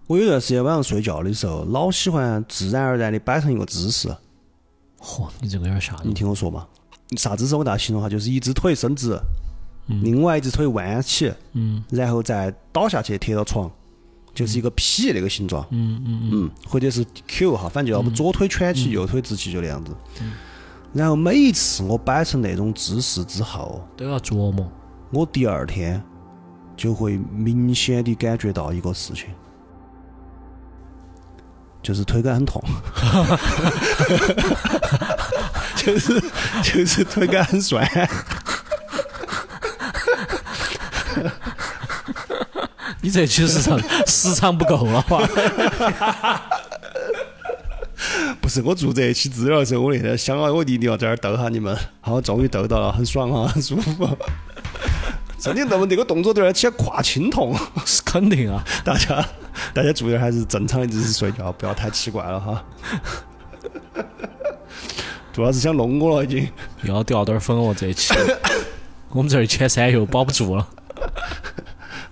[0.07, 4.09] 我有段时间晚上睡觉的时候，老喜欢自然而然的摆成一个姿势。
[4.99, 6.13] 嚯，你这个有点吓人你。
[6.13, 6.67] 听我说嘛，
[7.17, 7.55] 啥姿势？
[7.55, 9.17] 我给大家形容哈，就是一只腿伸直，
[9.87, 13.69] 另外一只腿弯起，嗯然后再倒下去贴到床，
[14.33, 15.65] 就是一个 P 那个形状。
[15.71, 19.91] 嗯嗯嗯，嗯，或者是 Q 哈，反正就要不左腿蜷起，右腿直起，就那样子。
[20.93, 24.69] 然后每一次我摆成那种姿势之后，都要琢磨。
[25.11, 26.01] 我第二天
[26.77, 29.29] 就会明显的感觉到一个事情，
[31.83, 32.63] 就是腿感很痛，
[35.75, 36.17] 就是
[36.63, 37.85] 就是腿感很酸。
[43.01, 45.19] 你这其实上时长不够了吧？
[48.39, 54.17] 不是我做这一期资料的时候，我那天想啊，我一定要在这儿逗下你们，好，终于逗到了，很爽啊，很 舒服。
[55.37, 57.53] 真的，那么这个动作对而且胯青痛，
[57.85, 58.63] 是 肯定啊。
[58.85, 59.25] 大家
[59.73, 62.63] 大家注意，还是正常的姿势睡觉，不要太奇怪了哈。
[65.33, 66.47] 主要是想弄我了，已经。
[66.83, 68.13] 又要掉点儿粉哦，这一期
[69.09, 70.67] 我们这儿前三又保不住了。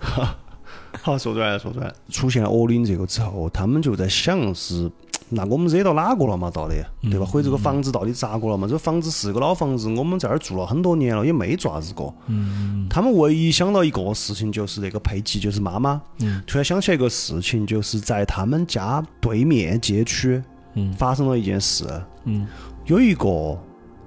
[1.02, 4.90] 好，说出来说出来，出现了恶灵这个之后，他们就在想是，
[5.34, 6.50] 那我们惹到哪个了嘛？
[6.50, 7.24] 到底对吧？
[7.24, 8.66] 或者这个房子到底咋个了嘛？
[8.66, 12.14] 这个房子是个老房子，我们在这儿住了很多年了，也没爪子过。
[12.26, 20.42] 嗯，他们唯一想到一个事情，就是那个佩奇，就是妈妈，嗯，突然想起来一个事情，就是在他们家对面街区，
[20.74, 21.84] 嗯发生了一件事，
[22.24, 22.46] 嗯
[22.84, 23.58] 有一个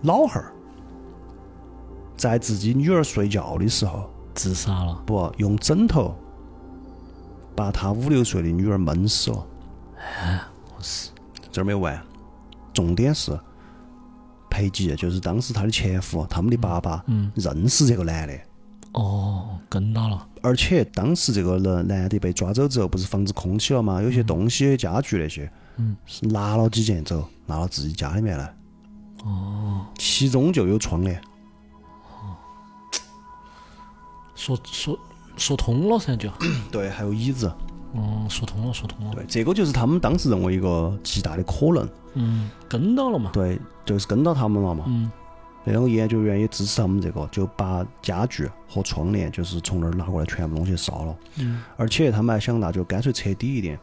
[0.03, 0.53] 老汉儿
[2.15, 5.01] 在自己女儿睡觉的时候，自杀了。
[5.05, 6.13] 不用枕头
[7.55, 9.45] 把他五六岁的女儿闷死了。
[10.21, 10.39] 哎
[10.75, 11.09] 我是
[11.55, 11.97] 这儿没完，
[12.73, 13.31] 重点是
[14.49, 18.37] 裴吉，就是当时他的前夫，他们的爸爸，嗯认识这个男的，
[18.91, 20.27] 哦，跟到了。
[20.41, 24.01] 而且当时这个人男的被抓走之后，不是房子空起了吗？
[24.01, 28.53] 有些东西、家具那些，嗯，是拿了几件走，拿到自己家里面来。
[29.23, 31.21] 哦，其中就有窗帘。
[34.35, 34.99] 说说
[35.37, 36.29] 说通了噻，就。
[36.69, 37.49] 对，还有椅子。
[37.95, 39.11] 哦，说通了，说通了。
[39.13, 41.89] 对，这个就是他们当时认为一个极大的可能。
[42.13, 43.31] 嗯，跟到了嘛。
[43.33, 44.85] 对，就是跟到他们了嘛。
[44.87, 45.11] 嗯
[45.67, 51.15] 那两个研究员也支持他们这个，就把家具和窗帘就是从那儿拿过来，全部东西烧了。
[51.37, 53.75] 嗯而且他们还想，那就干脆彻底一点，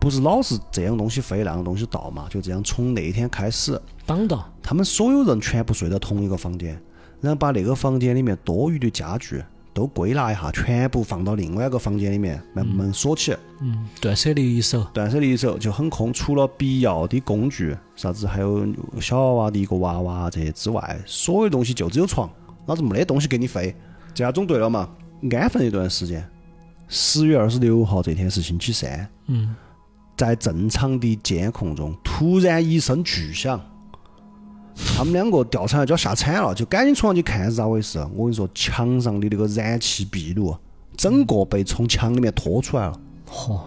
[0.00, 4.44] 不是老是这样东西飞，那样东西倒嘛，就这样从那天开始，挡到。
[4.60, 6.76] 他们所有人全部睡在同一个房间，
[7.20, 9.40] 然后把那个房间里面多余的家具
[9.72, 13.36] 都归纳一下，全部放到另外一个房间里面，把门锁起。
[13.60, 14.84] 嗯，断舍离一手。
[14.92, 18.66] 断舍离一手就很空，除了必要的工具，啥子还有
[19.00, 22.28] 小娃娃的一个娃娃这些之外，所有东西就只有床，
[22.66, 23.74] 老子没得东西给你飞，
[24.14, 24.88] 这样总对了嘛？
[25.32, 26.28] 安分一段时间。
[26.88, 29.54] 十月二十六号这天是星期三，嗯，
[30.16, 33.60] 在正常的监控中，突然一声巨响，
[34.96, 37.98] 他们两个调查就要吓惨了，就赶紧冲上去看是咋回事。
[38.14, 40.56] 我跟你说，墙上的那个燃气壁炉，
[40.96, 43.00] 整个被从墙里面拖出来了。
[43.30, 43.60] 嚯，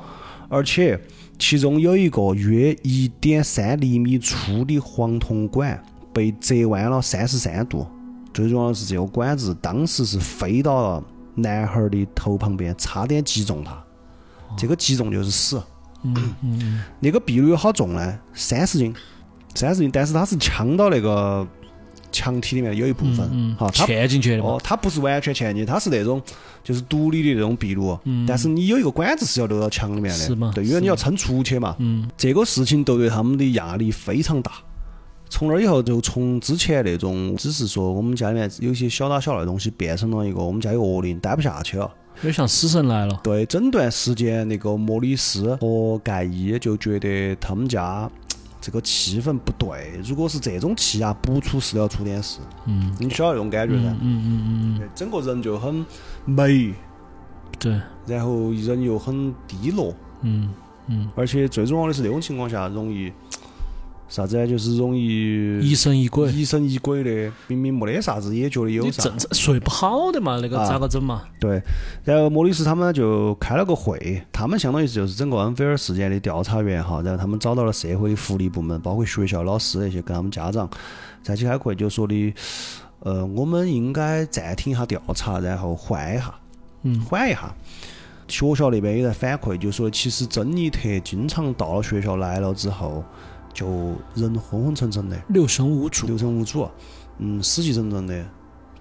[0.49, 0.99] 而且
[1.37, 5.81] 其中有一个约一点三厘米粗的黄铜管
[6.13, 7.85] 被折弯了三十三度。
[8.33, 11.03] 最重要的是，这个管子当时是飞到了
[11.35, 13.81] 男孩的头旁边，差点击中他。
[14.57, 15.61] 这个击中就是死。
[16.03, 18.19] 嗯嗯那个壁炉有好重呢？
[18.33, 18.93] 三十斤，
[19.55, 21.47] 三十斤，但是它是呛到那个
[22.11, 26.21] 墙体里面有一部分，嗯，哈，它嵌进去的嘛哦，，它不是完全嵌进，它是那种
[26.63, 31.75] 就是独立的那种壁炉，嗯但是你有一个管子是要流到墙里面的，嗯是吗对，因为你要撑出去嘛。
[31.79, 34.51] 嗯，这个事情都对他们的压力非常大。
[35.29, 41.89] 从那以后，就从之前那种只是说我们家里面有些小打小闹的东西，变成了一个我们家有恶灵，待不下去了。
[42.17, 48.11] 有点像死神来了，对，整段时间那个莫里斯和盖伊就觉得他们家
[48.61, 52.39] 这个气氛不对，如果是这种气压，不出事都要出点事。
[52.67, 53.89] 嗯你晓得那种感觉噻？
[53.89, 55.83] 嗯嗯嗯嗯，整个人就很
[56.25, 56.73] 霉，
[57.59, 60.53] 对，然后人又很低落，嗯
[60.87, 63.11] 嗯，而且最重要的是那种情况下容易
[64.11, 64.45] 啥子呢？
[64.45, 69.33] 就是容易疑神疑鬼，疑神疑鬼的，明明没得啥子，也觉得有啥你正。
[69.33, 71.23] 睡不好的嘛，那个啊咋个整嘛？
[71.39, 71.61] 对，
[72.03, 80.69] 然后莫里斯他们就开了个会，他们相当于是就是整个恩菲尔事件的调查员哈，然后他们找到了社会福利部门，包括学校老师那些，跟他们家长
[81.23, 82.33] 在一起开会，就说的，
[82.99, 86.35] 呃，我们应该暂停一下调查，然后缓一下，
[86.83, 87.49] 嗯缓一下。
[88.27, 93.03] 学校那边也在反馈，就说其实珍妮特经常到了学校来了之后，
[93.53, 96.67] 就人昏昏沉沉的，六神无主，六神无主，
[97.19, 98.25] 嗯，死气沉沉的，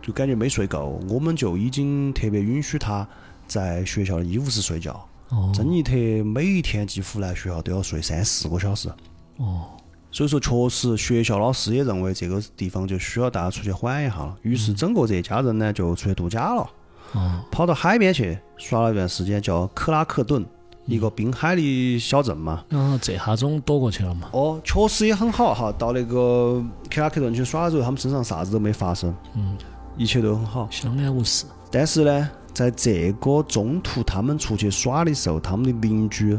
[0.01, 1.01] 就感觉没睡够。
[1.09, 3.07] 我们就已经特别允许他
[3.47, 4.93] 在学校的医务室睡觉。
[5.29, 5.53] 哦。
[5.55, 8.89] 珍妮特每一天几乎来学校都要睡三四个小时，
[9.37, 9.69] 哦，
[10.11, 14.37] 所以说确实学校老师也认为这个地方就需要大家出去缓一下了。
[14.43, 16.71] 于是整个这一家人呢就出去度假了，
[17.13, 20.45] 哦，跑到海边去耍了一段时间，叫克拉克顿，
[20.91, 22.65] 一个滨海的小镇嘛。
[22.69, 24.29] 然后这下总躲过去了嘛？
[24.33, 25.73] 哦，确实也很好哈。
[25.79, 29.57] 到那个克拉克顿去耍的时候，他们身上啥子都没发生，嗯，
[29.97, 30.69] 一切都很好。
[30.71, 31.47] 相安无事。
[31.71, 36.39] 但是呢，在这个中途他们出去耍的时候，他们的邻居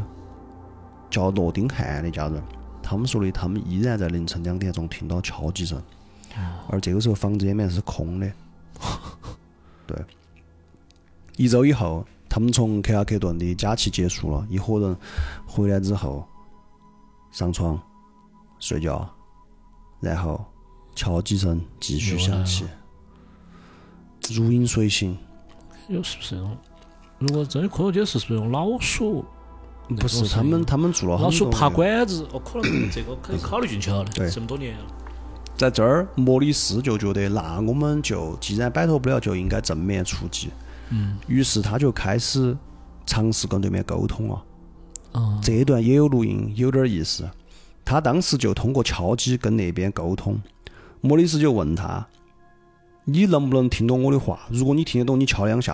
[1.10, 2.42] 叫罗丁汉那家人，
[2.82, 5.80] 他们说的，他们依然在凌晨两点钟听到敲击声，
[6.68, 8.30] 而这个时候房子里面是空的。
[9.86, 9.96] 对，
[11.36, 14.96] 一周以后，他们从克拉克顿的假期结束了，一伙人
[15.46, 16.26] 回来之后，
[17.30, 17.78] 上床
[18.58, 19.06] 睡觉，
[20.00, 20.42] 然后
[20.94, 22.64] 敲击声继续响起，
[24.30, 25.14] 如影随形。
[25.88, 26.56] 有是不是那种？
[27.18, 29.22] 如果真的科学解释，是不是用老鼠？
[30.00, 34.10] 不是他们，他们做了老鼠爬管子，哦，可能这个可以考虑进去了的。
[34.12, 34.84] 对这么多年了，
[35.54, 40.48] 在这儿，莫里斯就觉得，那我们就既然摆脱不了，就应该正面出击。
[40.92, 42.56] 嗯，于是他就开始
[43.06, 44.44] 尝试跟对面沟通了。
[45.12, 47.28] 哦，这一段也有录音，有点意思。
[47.84, 50.40] 他当时就通过敲击跟那边沟通。
[51.00, 52.06] 莫里斯就问他
[53.04, 54.40] ：“你能不能听懂我的话？
[54.50, 55.72] 如果你听得懂，你敲两下。”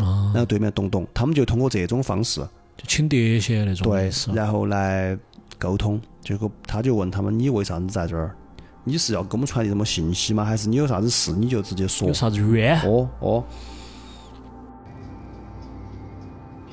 [0.00, 2.40] 啊然，后对面咚咚，他们就通过这种方式，
[2.76, 4.10] 就请碟些那种对。
[4.34, 5.16] 然后来
[5.58, 6.00] 沟通。
[6.22, 8.34] 结果他就问他们：“你为啥子在这儿？
[8.82, 10.44] 你是要给我们传递什么信息吗？
[10.44, 12.80] 还是你有啥子事你就直接说有？”啥子冤？
[12.80, 13.44] 哦哦，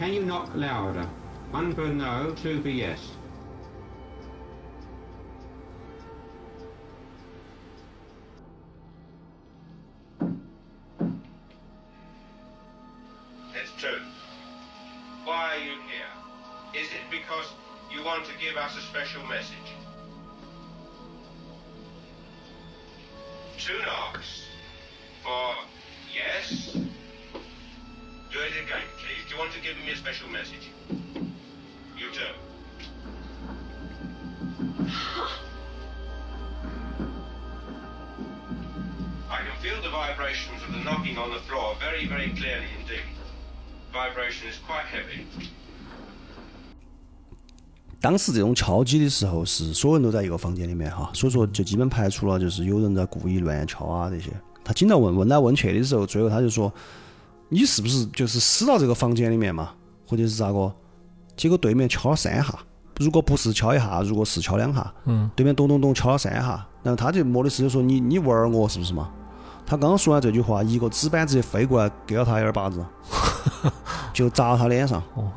[0.01, 1.07] Can you knock louder?
[1.51, 2.97] One for no, two for yes.
[13.53, 13.99] It's true.
[15.23, 16.81] Why are you here?
[16.81, 17.45] Is it because
[17.93, 19.55] you want to give us a special message?
[23.59, 24.45] Two knocks.
[25.23, 25.53] For
[26.11, 26.75] yes?
[28.32, 29.24] Do it again, please.
[29.28, 30.72] Do you want to give me a special message?
[31.98, 32.28] You do.
[39.30, 43.04] I can feel the vibrations of the knocking on the floor very, very clearly indeed.
[43.91, 45.26] Vibration is quite heavy.
[48.00, 54.32] 当时这种敲击的时候是所有人都在一个房间里面哈，所以说就基本排除了就是有人在故意乱敲啊这些。
[54.63, 56.74] 他经常问问来问去的时候，最后他就说
[57.53, 59.71] ：“你是不是就是死到这个房间里面嘛，
[60.07, 60.73] 或者是咋个？”
[61.35, 62.53] 结果对面敲了三下，
[62.99, 69.09] 如果不是敲一下，如果是敲两下，嗯，对面咚咚咚敲了三下，然后他就莫里斯就说：“你你玩我是不是嘛？”
[69.65, 72.85] 他刚刚说完这句话，一个纸板直接飞过来给了他一耳巴子，
[74.13, 75.02] 就砸他脸上。
[75.15, 75.31] 哦，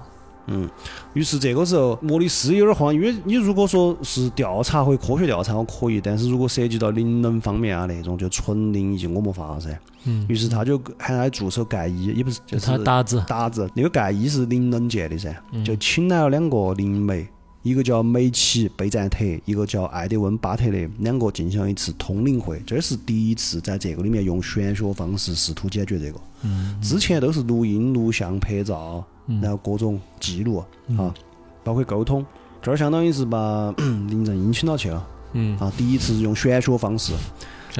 [0.47, 0.69] 嗯，
[1.15, 9.71] 于是这个时候莫里斯有点慌，因为你如果说是调查或科学调查，我可以，但是如果涉及到灵能方面啊那种，就纯灵异我没法噻。
[10.05, 15.65] 嗯，于是他就喊他助手盖伊，也不是就就是他达子，达子，那个盖伊是灵能界的噻，嗯。
[15.65, 17.27] 就请来了两个灵媒，
[17.63, 26.21] 一个叫梅奇贝赞特，一个叫艾德温巴特勒，两个进行了一次通灵会，这是第一次在这个里面用玄学方式试图解决这个。
[26.43, 29.03] 嗯，之前都是录音、录像、拍照，
[29.41, 30.65] 然后各种记录
[30.99, 31.13] 啊，
[31.63, 32.25] 包括沟通。
[32.63, 33.71] 这儿相当于是把
[34.09, 37.13] 林正英请到去了嗯，啊，第一次用玄学方式。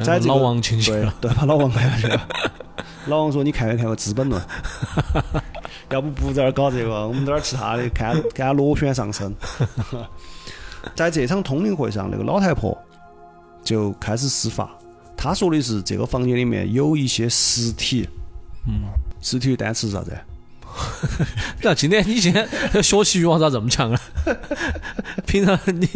[0.03, 2.27] 在这个老王请去了，对对，把老王带下去了。
[3.07, 4.41] 老王说：“你看没看过《资本论》？
[5.89, 9.33] 要不不在这儿搞这个，我们在这儿其他的，看看他螺旋上升。
[10.95, 12.77] ”在这场通灵会上，那个老太婆
[13.63, 14.71] 就开始施法。
[15.15, 18.07] 她说的是这个房间里面有一些实体。
[18.67, 18.81] 嗯，
[19.21, 20.11] 实体的单词是啥子？
[21.61, 22.47] 那今天你今天
[22.83, 23.99] 学习欲望咋这么强啊？
[25.25, 25.87] 平常你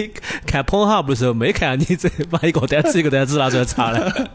[0.46, 4.30] 看捧哈不的时候没看，你这把一个单词一个单词拿出来查了。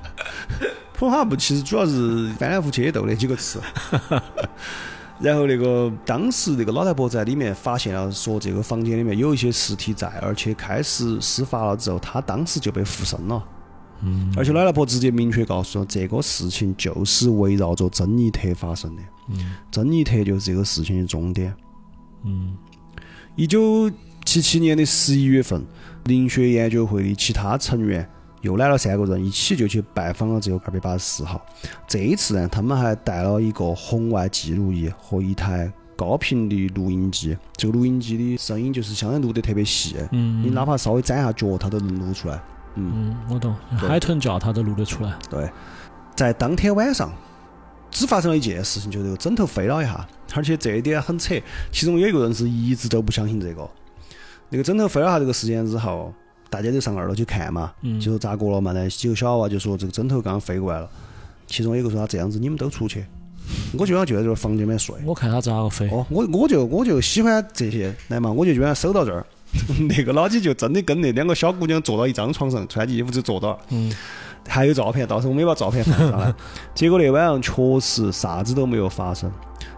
[0.93, 3.61] 捧哈不其实主要是翻来覆去斗那几个词。
[5.21, 13.43] 然后那个当时那个老太婆在里面发现了，说这个房间里面有一些尸体在，而且开始施法了之后，她当时就被附身了。
[14.05, 19.03] 嗯，而且老太婆直接明确告诉了，这个事情就是围绕着珍妮特发生的。
[19.31, 21.55] 嗯，珍妮特就是这个事情的终点。
[22.25, 22.57] 嗯，
[23.37, 23.91] 一九
[24.25, 25.65] 七七年的十一月份，
[26.05, 28.07] 灵学研究会的其他成员
[28.43, 31.45] 又来了三个人，一起就去拜访了这个二百八十四号。
[31.89, 37.37] 这一次呢，他们还带了一个红外记录仪和一台高频的录音机。
[37.57, 42.43] 这个录音机的声音就是相当于录得特别细，嗯你哪怕稍微展下脚，它都能录出来。
[42.77, 45.13] 嗯，嗯，我懂，海豚叫它都录得出来。
[45.31, 45.51] 对，
[46.17, 47.13] 在当天晚上，
[47.91, 51.35] 只发生了一件事情，就是这个枕头飞了一下，而且这一点很扯。
[51.73, 53.69] 其中有一个人是一直都不相信这个。
[54.51, 56.13] 那个枕头飞了下这个事件之后，
[56.51, 58.73] 大家就上二楼去看嘛，嗯就说咋个了嘛？
[58.73, 60.89] 那几个小娃娃就说这个枕头刚刚飞过来了。
[61.47, 63.05] 其中有一个说他这样子，你们都出去，
[63.79, 64.97] 我就想就在这个房间里面睡。
[65.05, 65.89] 我看他咋个飞。
[65.91, 69.25] 哦，我我就我就喜欢这些，来嘛，我就把它守到这儿。
[69.89, 73.59] 那个老几就真的跟那两个小姑娘坐到一张床上，穿起衣服就坐到。
[73.71, 73.93] 嗯，
[74.49, 76.35] 还有照片，到时候我们也把照片放上来。
[76.75, 79.31] 结果那晚上确实啥子都没有发生。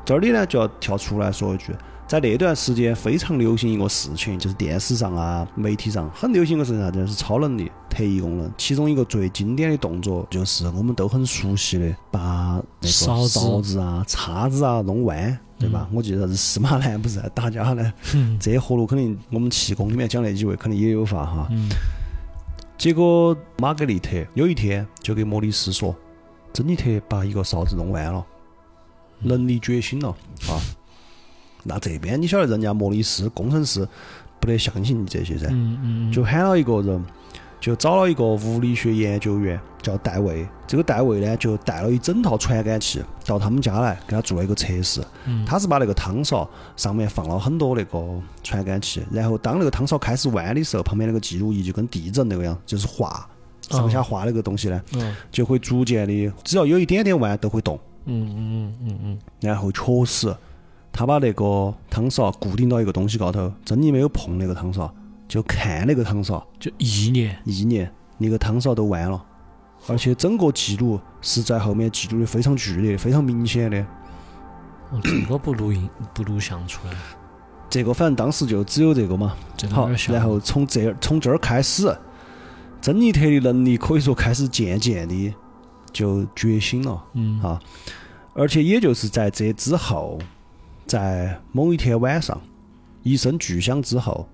[0.04, 1.72] 这里呢就要跳出来说一句，
[2.06, 8.50] 在那段时间非常流行一个事情，就是电视上啊、媒体上很流行一个事情啥子，就是超能力、特异功能。
[8.56, 12.20] 其中一个最经典的动作，就是我们都很熟悉的，把
[12.80, 15.88] 那个勺子啊、叉子啊弄弯，对吧？
[15.92, 17.92] 我记得啥子司马南不是在打架呢？
[18.14, 21.48] 嗯这些活路肯定我们气功里面讲那几位肯定也有法哈。
[21.50, 21.68] 嗯
[22.78, 25.96] 结果玛格丽特有一天就给莫里斯说，
[26.52, 28.24] 珍妮特把一个勺子弄弯了，
[29.20, 30.10] 能力觉醒了
[30.48, 30.60] 啊。
[31.64, 33.88] 那这边你晓得，人家莫里斯工程师
[34.38, 37.02] 不得相信你这些噻，嗯嗯，就喊了一个人，
[37.66, 40.46] 就找了一个物理学研究员叫戴维。
[40.68, 45.02] 这个戴维呢，就带了一整套传感器到他们家来，给他做了一个测试。
[45.24, 48.00] 嗯他是把那个汤勺上面放了很多那个
[48.44, 53.28] 传感器，然后当那个汤勺开始弯的时候，旁边那个记录仪就跟地震那个样，就是画
[53.62, 57.76] 上下画那个东西呢，嗯就会逐渐的，只要有一点点弯都会动。
[58.04, 60.32] 嗯嗯嗯嗯嗯然后确实，
[60.92, 64.94] 他把那个汤勺固定到一个东西高头，真的没有碰那个汤勺，
[65.28, 69.24] 就看那个汤勺，就一年一年那个汤勺都弯了，
[69.88, 73.80] 而且整个记录是在后面记录的非常剧烈、非常明显的。
[74.90, 76.94] 哦，这个不录音 不录像出来，
[77.68, 79.34] 这个反正当时就只有这个嘛。
[79.70, 79.90] 好。
[80.08, 81.92] 然后从这儿从这儿开始，
[82.80, 85.34] 珍妮特的能力可以说开始渐渐的
[85.92, 87.04] 就觉醒了。
[87.14, 87.60] 嗯啊，
[88.32, 90.20] 而且也就是在这之后，
[90.86, 92.40] 在某一天晚上，
[93.02, 94.28] 一声巨响之后，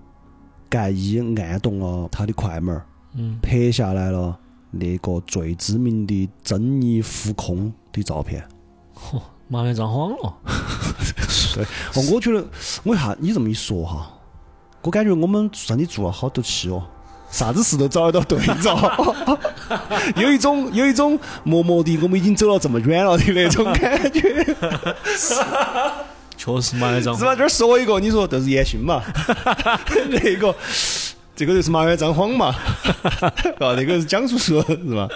[0.73, 2.83] 盖伊按动了他的快门儿，
[3.15, 4.35] 嗯拍下来了
[4.71, 8.43] 那个最知名的珍妮浮空的照片。
[8.95, 10.35] 嚯，麻原彰晃了。
[11.93, 12.43] 哦，我觉得
[12.81, 14.11] 我一下你这么一说哈，
[14.81, 16.83] 我感觉我们身体做了好多期哦，
[17.29, 18.75] 啥子事都找得到对照，
[20.15, 24.55] 有一种有一种默默的我们已经走了这么远了的那种感觉。
[26.43, 27.33] 确实麻原彰是吧？
[27.33, 29.01] 这儿说一个，你说都是严迅嘛，
[30.09, 30.53] 那个
[31.33, 32.47] 这个就是麻原张晃嘛，
[33.59, 35.07] 啊，那个是蒋叔叔是吧？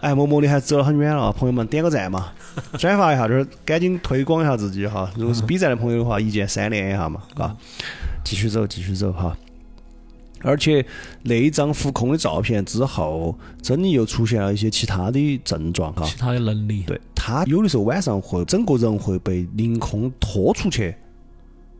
[0.00, 2.32] 哎，默默的还走了很远了，朋友们点个赞嘛，
[2.78, 5.10] 转发一下，这儿赶紧推广一下自己哈。
[5.16, 7.54] 如果是 B 站的朋友的话，一键三连一下嘛，嘎，
[8.24, 9.36] 继续走，继续走哈。
[10.46, 10.86] 而且
[11.22, 16.04] 那一张浮空的照片之后，珍妮又出现了一些其他的症状哈。
[16.06, 16.84] 其他的能力。
[16.86, 20.94] 对他有的时候晚上会整个人会被凌空拖出去，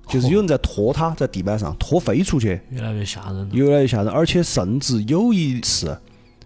[0.08, 3.48] 就是有人在拖他，在地板上拖飞出去，越来越吓人。
[3.52, 4.08] 越来越吓人。
[4.08, 5.96] 而且甚至有一次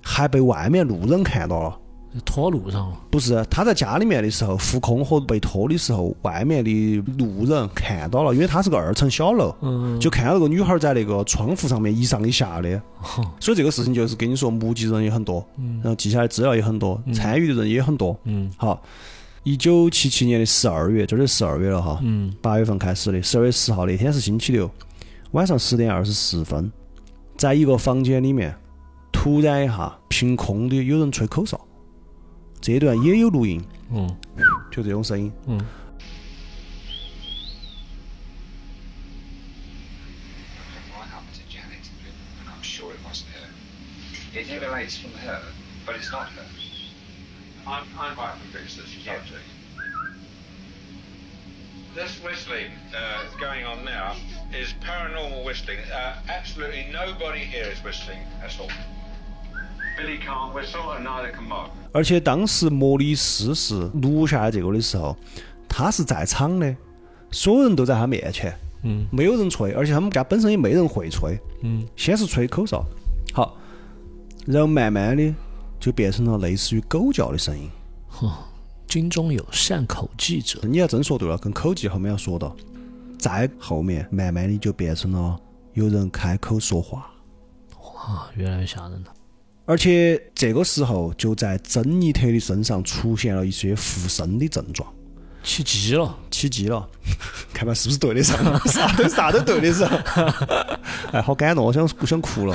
[0.02, 1.79] 还被外面路人看到了。
[2.24, 2.96] 拖路上了。
[3.10, 12.82] 不是他在家里面的时候浮空和被拖的时候，外面的路人看到了，因为他是个二层小楼，嗯，就看到那个女孩在那个窗户上面一上一下的。
[12.96, 18.18] 哼所以这个事情就是跟你说，目击人也很多，然后记下来资料也很多，参与的人也很多。
[18.24, 18.82] 嗯好，
[19.42, 24.70] 一九七七年的十二月，这就十二月了哈，嗯八月份开始的，十二月十号那天是星期六，
[25.30, 26.70] 晚上十点二十四分，
[27.36, 28.54] 在一个房间里面，
[29.12, 31.58] 突然一下，凭空的有人吹口哨，
[32.61, 34.17] 这段也有录音，嗯
[34.71, 35.31] 就这种声音。
[35.47, 35.57] 嗯
[40.91, 41.85] What happened to Janet?
[42.47, 43.49] I'm sure it wasn't her.
[44.39, 45.41] It emanates from her,
[45.85, 46.45] but it's not her.
[47.67, 49.41] I'm, I'm quite convinced that she's not doing
[51.95, 54.15] This whistling uh, going on now
[54.51, 55.79] is paranormal whistling.
[55.89, 58.69] Uh, absolutely nobody here is whistling at all.
[61.92, 65.16] 而且当时莫里斯是录下来这个的时候，
[65.68, 66.76] 他是在场的，
[67.30, 72.84] 所有人都在他面前，嗯，没有人吹，而且他们家本身也没人会吹，嗯，先是吹口哨，
[73.32, 73.56] 好，
[74.46, 75.34] 然后慢慢的
[75.80, 77.68] 就变成了类似于狗叫的声音。
[78.86, 82.54] 军中有善口技者，你要真说对了，跟口技后面要说到，
[83.18, 85.38] 再后面慢慢的就变成了
[85.74, 87.10] 有人开口说话，
[87.80, 89.14] 哇，越来越吓人了。
[89.64, 94.88] 而且这个时候就在珍妮特的身上出现了一些附身的症状。
[95.42, 96.86] 起鸡了，起鸡了，
[97.54, 98.36] 看吧是不是对得上？
[98.68, 99.88] 啥都啥都对得上。
[101.12, 102.54] 哎，好感动，我想我想哭了。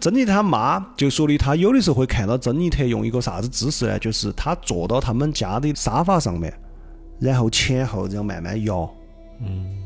[0.00, 3.98] 珍妮特他妈就说的，她有的时候会看到珍妮特用一个啥子姿势呢？
[3.98, 6.50] 就是她坐到他们家的沙发上面，
[7.20, 8.90] 然后前后这样慢慢摇。
[9.42, 9.85] 嗯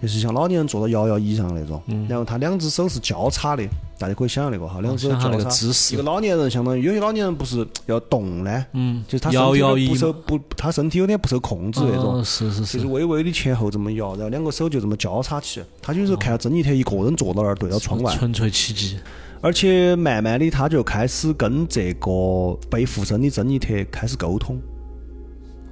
[0.00, 3.66] 就是像老年人坐到摇摇椅上那种，然后他两只手是交叉的，
[3.98, 5.56] 大家可以想象那个哈，两只手想象那个交叉。
[5.56, 15.62] 姿势一个老年人相当于有些老年人不是要动呢，嗯，就是他身体有点摇摇椅不受不，他身体有点不受控制那种哦，是是，就是是微微的前后这么摇，然后两个手就这么交叉起。
[15.80, 18.98] 他有时候看到珍妮特一个人坐到那儿对到窗外，纯粹奇迹。
[19.42, 24.58] 而且慢慢的他就开始跟这个被附身的珍妮特开始沟通，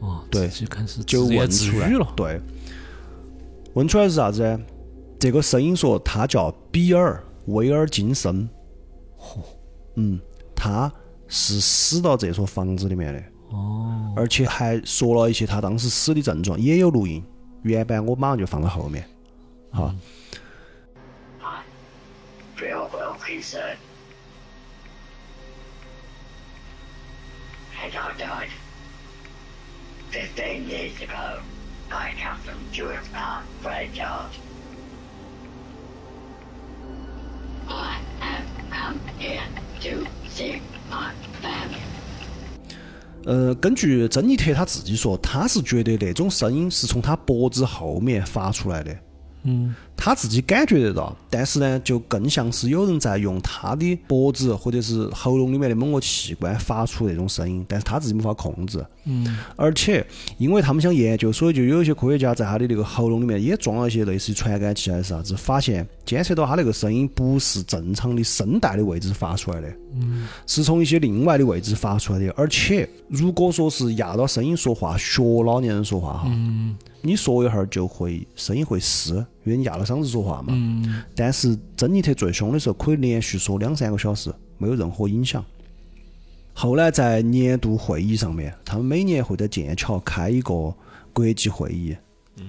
[0.01, 2.07] 哦，对就开始就问出来语了。
[2.15, 2.41] 对，
[3.75, 4.61] 问出来是啥子呢？
[5.19, 7.23] 这个声音说他叫比尔·
[7.53, 8.49] 威尔金森，
[9.19, 9.39] 嚯
[9.97, 10.21] 嗯，
[10.55, 10.93] 他
[11.29, 13.23] 是死到这所房子里面的。
[13.51, 17.25] 哦，而且还说了一些他当时死的症状，也有录音。
[17.63, 19.09] 原版我马上就放到后面。
[19.71, 19.95] 好
[22.57, 23.77] ，Bill Wilkinson.
[27.83, 28.51] And I died
[30.13, 31.41] 15 years ago
[31.95, 34.29] icantfrightjob
[43.27, 48.95] 呃根据珍妮特他自己说他是觉得那种声音是从他脖子后面发出来的。
[49.45, 58.85] 嗯，他自己感觉得到，但是呢，就更像是有人在用他的脖子或者是喉咙里面的某个器官发出那种声音，但是他自己无法控制。
[59.05, 60.05] 嗯，而且
[60.39, 72.33] 因为他们想研究，所以就有一些科学家在他的那个喉咙里面也装了一些类似于传感器还是啥子，发现监测到他那个声音不是正常的声带的位置发出来的，嗯，是从一些另外的位置发出来的。
[72.35, 76.75] 而且如果说是压到声音说话，学老年人说话哈，嗯，
[77.07, 80.55] 你说一下儿就会声音会嘶，因为你压了嗓子说话嘛。
[80.57, 85.45] 嗯，但是珍妮特最凶的时候，可以连续说两三个小时，没有任何影响。
[86.55, 90.75] 后来在年度会议上面，他们每年会在剑桥开一个
[91.13, 91.95] 国际会议，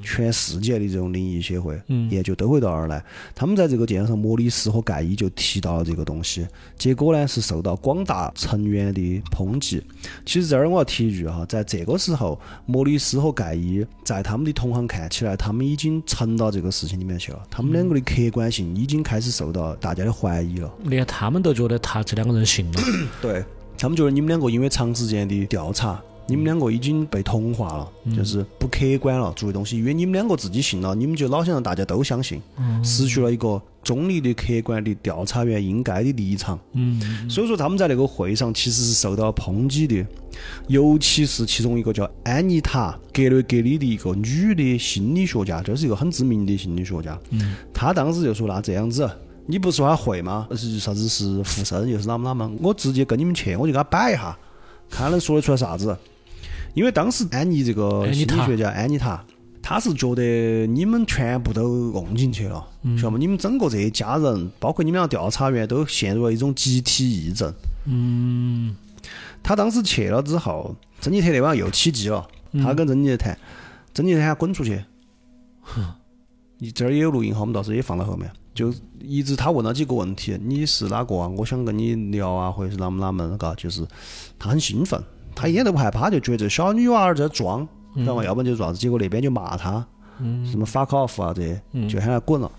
[0.02, 1.80] 全世界的这种灵异协会、
[2.10, 3.04] 研究都会到那儿来。
[3.34, 9.82] 他们在这个电视上，莫里斯和盖伊就提到了这个东西，结果呢是受到广大成员的抨击。
[10.26, 20.72] 其实这儿我要提一句哈，在这个时候，莫里斯和盖伊在他们的同行看起来，他们已经沉到这个事情里面去了，他们两个的客观性已经开始受到大家的怀疑了。
[20.84, 22.82] 连他们都觉得他这两个人信了。
[23.22, 23.44] 对
[23.78, 32.42] 他们觉得你们两个因为长时间的调查，你们两个已经被同化了，就是不客观了做的东西，因为你们两个自己信了，你们就老想让大家都相信，
[32.84, 36.60] 失去了一个中立的、客观的调查员应该的立场。
[36.74, 40.04] 嗯，所以说他们在那个会上其实是受到抨击的，
[40.68, 47.16] 尤其是其中一个叫安妮塔·格雷格里的一个女的心理学家，这是一个很知名的心理学家。
[47.30, 49.08] 嗯，她当时就说：“那这样子，
[49.46, 50.48] 你不是说他会吗？
[50.56, 52.52] 是啥子是附身，又是哪么哪么？
[52.64, 54.36] 我直接跟你们去，我就给他摆一下，
[54.90, 55.96] 看他能说得出来啥子。”
[56.76, 59.26] 因为当时安妮这个心理学家安妮塔，
[59.64, 62.64] 她是觉得你们全部都弄进去了，
[62.98, 63.18] 晓得吗？
[63.18, 67.54] 你们整个这一家人，包括你们两个调查员，都陷入了一种集体癔症。
[67.86, 68.76] 嗯，
[69.42, 72.28] 他当时去了之后，珍妮特那晚上又起鸡了，
[72.62, 73.38] 他跟珍妮特谈，
[73.94, 74.84] 珍妮特喊他滚出去。
[76.58, 78.30] 你这儿也有录音哈，我们到时候也放到后面。
[78.54, 81.28] 就一直他问了几个问题，你是哪个啊？
[81.28, 83.86] 我想跟你聊啊，或者是哪么哪么，嘎，就是
[84.40, 85.02] 他很兴奋，
[85.36, 88.24] 他一点都不害怕，就觉得小女娃儿在装，知道吗？
[88.24, 89.86] 要不然就是啥子，结果那边就骂他，
[90.50, 92.52] 什么 fuck off 啊这些，就喊他滚了。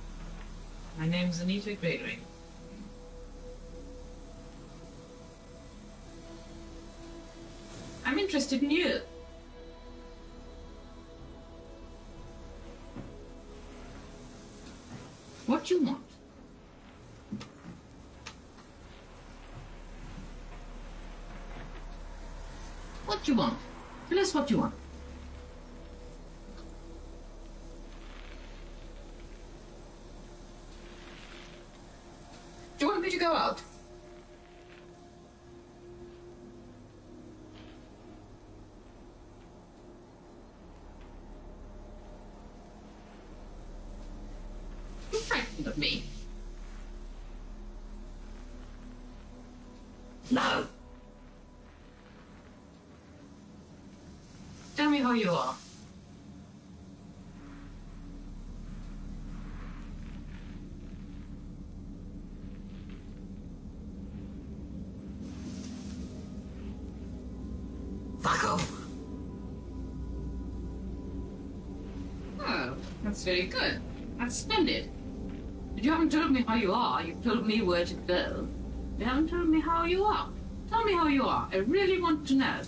[15.47, 16.06] What you want?
[23.07, 23.57] What you want?
[24.09, 24.75] Tell us what you want.
[32.79, 33.63] Do you want me to go out?
[45.13, 46.05] You frightened of me.
[50.31, 50.67] No.
[54.77, 55.55] Tell me how you are.
[68.21, 68.61] Fuck.
[72.39, 73.81] Oh, that's very good.
[74.19, 74.91] That's splendid.
[75.75, 77.03] But you haven't told me how you are.
[77.03, 78.47] You've told me where to go.
[78.99, 80.29] You haven't told me how you are.
[80.69, 81.49] Tell me how you are.
[81.51, 82.61] I really want to know.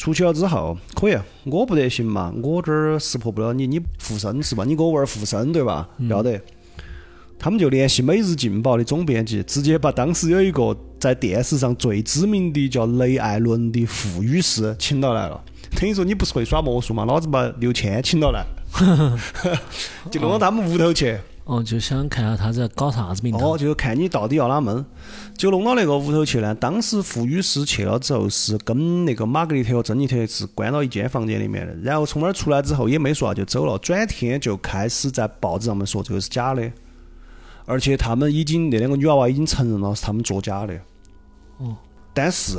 [0.00, 4.64] 出去了之后可以，我不得行嘛，我这儿识破不了你，你附身是吧？
[4.64, 5.86] 你给我玩附身对吧？
[6.08, 6.40] 要得。
[7.38, 15.38] 他们就联系《每日劲报》的总编辑，直接把当时有一个在电视上最知名的叫雷艾伦的副语师请到来了。
[15.78, 17.04] 等于说你不是会耍魔术嘛？
[17.04, 18.42] 老子把刘谦请到来，
[20.10, 21.18] 就弄到他们屋头去。
[21.50, 23.42] 哦，就想看下他在搞啥子名堂。
[23.42, 24.86] 哦，就看你到底要哪门，
[25.36, 26.54] 就弄到那个屋头去呢。
[26.54, 31.74] 当时傅女士去了之后，是跟那个玛格丽特和珍妮特是关到一间房间里面的。
[31.82, 36.70] 然后从那儿出来之后也没说话就走了，转天就开始在报纸上面说这个是假的，
[37.64, 40.74] 而且他们已经那两个女娃娃已经承认了是他们作假的。
[41.58, 41.76] 哦。
[42.14, 42.58] 但是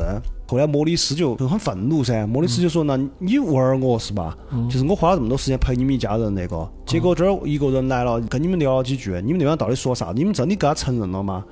[0.52, 4.38] 后来莫里斯就就很愤怒噻，莫里斯就说：“那你玩我是吧？
[4.70, 10.12] 就是我花了这么多时间陪你们一家人那个，结果这儿一个人来了，跟你们聊了几句，你们那边到底说啥？
[10.14, 11.45] 你们真的给他承认了吗？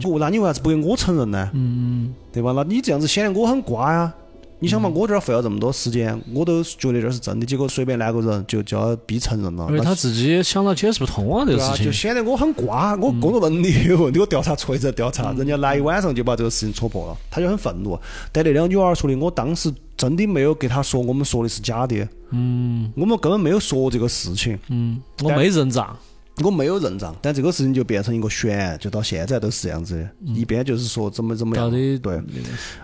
[0.00, 1.48] 就那你为啥子不给我承认呢？
[1.54, 2.50] 嗯，对吧？
[2.50, 4.12] 那你这样子显得我很瓜呀。
[4.60, 9.66] 你想嘛，我这儿费了这么多时间，我都觉得这是真的，结果随便来个人就就要逼承认了。
[9.68, 11.86] 因为他自己也想到解释不通啊，这个事情。
[11.86, 17.98] 就显得我很瓜，我工作能力有问题，我调查错一直在调查，人家来一晚上就把这个事情戳破了，他就很愤怒。
[18.30, 25.96] 但那两个女娃儿说的，我当时真的没有给他说我们说的是假的，嗯我们根本没有说这个事情，嗯，我没认账。
[26.42, 30.32] 我没有认账，但这个事情就变成一个悬，就到现在都是这样子的。
[30.32, 32.22] 一边就是说怎么怎么样，到底对。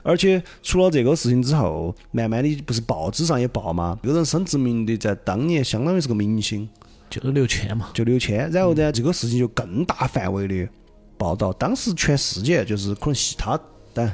[0.02, 6.68] 而且除了这个事情之后，慢慢的不是报纸上也报嘛，这个人申知名的，在当年相当于是个明星，
[7.09, 7.88] 就是刘谦嘛。
[7.94, 8.50] 就刘谦。
[8.50, 10.68] 然后呢，这个事情就更大范围的
[11.16, 13.59] 报道，当时全世界就是可能西他，
[13.94, 14.12] 但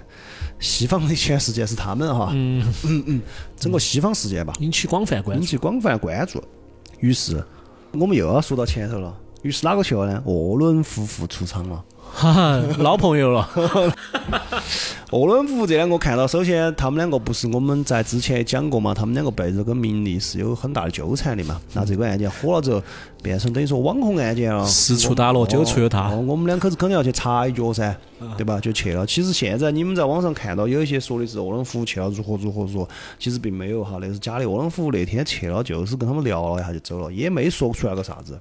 [0.61, 3.22] 西方的全世界是他们哈，嗯嗯嗯，
[3.57, 5.43] 整个西方世界吧，引起广泛关注。
[5.43, 6.43] 引起广泛关注。
[7.01, 7.43] 于是
[7.90, 9.18] 我们又要说到前头了。
[9.43, 10.22] 于是哪个去了呢？
[10.24, 11.84] 沃伦夫妇出场了。
[12.15, 13.49] 哈哈，老朋友了。
[15.11, 21.61] 沃伦夫妇这两个看到，首先他们两个不是我们在之前也讲过嘛，他们两个被这个名利是有很大的纠缠的嘛。
[21.75, 22.83] 那这个案件火了之后，
[23.23, 24.65] 变成等于说网红案件了。
[24.65, 26.09] 四处打落，九处有他。
[26.09, 27.95] 哦，我们两口子肯定要去插一脚噻，
[28.39, 28.59] 对吧？
[28.59, 29.07] 就去了。
[29.07, 32.89] 其实现在你们在网上看到有一些说的是沃伦夫妇去了如何如何如何，
[33.19, 34.49] 其实并没有哈，那是假的。
[34.49, 38.41] 沃伦夫妇那天去了，就是跟他们聊了一下就走了，也没说出来个啥子。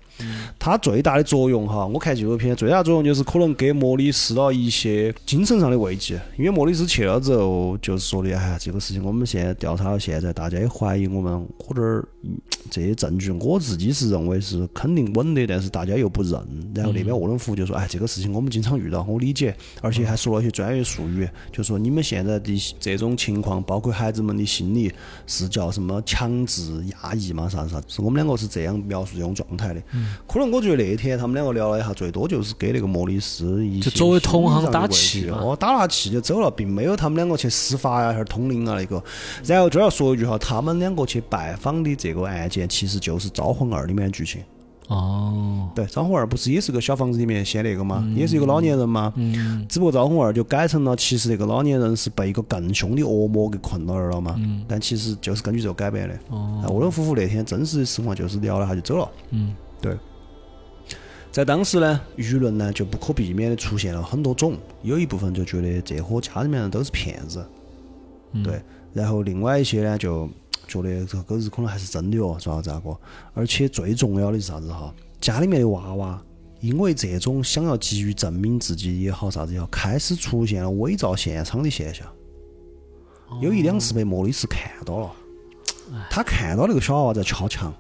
[0.58, 16.32] 他最大的作用哈，我看纪录片最大的作用就是可能给莫里斯了一些精神上的慰藉，因为莫里斯去了之后就是说的，哎，这个事情我们现在调查到现在，大家也怀疑我们，我这儿嗯这些证据我自己是认为是肯定稳的，但是大家又不认。
[16.74, 24.90] 然后那边沃伦夫妇就说，哎，这个事情我们经常遇到，我理解，而且还说了一些专业术语，就说你们现在的这种情况，包括孩子们的心理
[25.28, 26.62] 是叫什么强制
[27.04, 29.82] 压抑嘛，啥啥，是我们两个是这样描述这种状态的。
[30.26, 39.04] 可能我觉得那天他们两个聊了一下，最多就是给那个莫里斯一些就作为同行打气哦，打了气就走了，并没有他们两个去司法呀，还是通灵啊那个。
[39.44, 44.42] 然后这儿要说一句哈，他们两个去拜访的这个案件，其实就是《招魂二》里面的剧情。
[44.88, 48.06] 哦，对，《招魂二》不是也是个小房子里面写那个吗？
[48.16, 49.14] 也是一个老年人吗？
[49.16, 54.36] 嗯只不过《招魂二》就改成了，其实那个老年人是被一个更凶的恶魔给困到那儿了嘛。
[54.38, 56.16] 嗯但其实就是根据这个改编的。
[56.30, 59.10] 哦啊沃伦夫妇那天真实的情况就是聊了下就走了。
[59.30, 59.98] 嗯对。
[61.32, 67.46] 在当时呢，舆论呢就不可避免的出现了很多种，有一部分就觉得这伙家里面人都是骗子，
[68.34, 70.30] 嗯对，然后另外一些呢，就
[70.72, 72.98] 觉得这个狗日可能还是真的哦，咋咋个？
[73.34, 74.94] 而且最重要的是啥子哈？
[75.20, 76.24] 家里面的娃娃，
[76.62, 82.08] 因为这种想要急于证明自己也好啥子也好，开始出现了伪造现场的现象。
[83.42, 85.12] 有一两次被莫里斯看到了，
[86.10, 87.74] 他看到那个小娃娃在敲墙，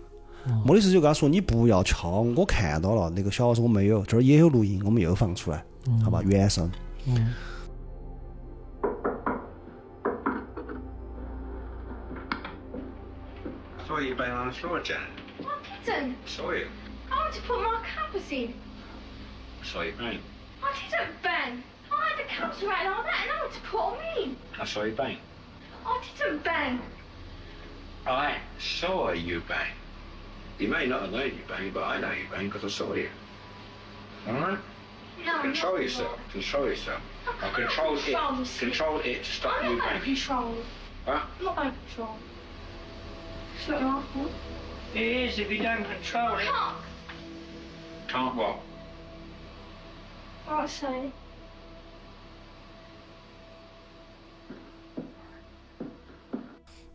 [0.65, 5.63] 莫里斯就跟他说：“你不要敲，我看到了。”那个小娃说：“我没有，这儿也有录音，我们又放出来，
[6.03, 6.69] 好吧，原声。”
[7.07, 7.33] 嗯
[14.21, 15.09] Saw you bang on the floor, Janet.
[15.83, 16.15] Didn't.
[16.27, 16.67] Saw you.
[17.11, 18.53] I want to put my caps in.
[19.63, 20.19] Saw you bang.
[20.61, 21.63] I didn't bang.
[21.91, 24.37] I had the caps right like that and I want to put them in.
[24.59, 25.17] I saw you bang.
[25.87, 26.79] I didn't bang.
[28.05, 29.71] I saw you bang.
[30.59, 32.93] You may not have known you bang, but I know you bang because I saw
[32.93, 33.09] you.
[34.27, 34.59] All right?
[35.25, 36.11] No, Control yourself.
[36.15, 36.31] right.
[36.31, 37.01] Control yourself.
[37.27, 38.59] I I'll control can't it.
[38.59, 40.01] control it to stop I'm you banging.
[40.03, 40.55] control.
[41.07, 41.23] Huh?
[41.39, 42.17] I'm not to control.
[43.61, 44.31] It's not my fault.
[44.95, 46.47] It is if you don't control I it.
[46.47, 46.75] can't.
[48.09, 48.55] Can't what?
[50.47, 51.11] Like I say.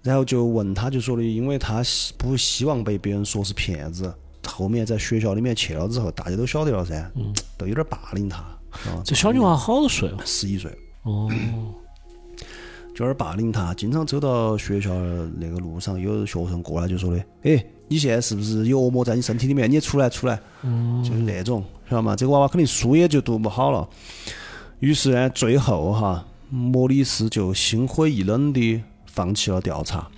[0.02, 4.12] 然后就问他，就说的，因为他希不希望被别人说是骗子。
[4.44, 7.10] 后面在学校里面去了之后，大家都晓得了噻，
[7.56, 8.38] 都有点霸凌他。
[8.38, 10.18] 啊，这小女娃好多岁哦？
[10.24, 10.70] 十一岁，
[11.02, 11.30] 哦，
[12.96, 14.90] 就有点霸凌他，经常走到学校
[15.38, 19.70] 那个路上，有学生过来就说的，哎，你现在是不是有恶魔在你身体里面？
[19.70, 20.40] 你出来出来，
[21.04, 22.16] 就是那种，晓得吗？
[22.16, 23.86] 这个娃娃肯定书也就读不好了。
[24.80, 30.08] 于是呢，最后哈，莫里斯就心灰意冷的放弃了调查，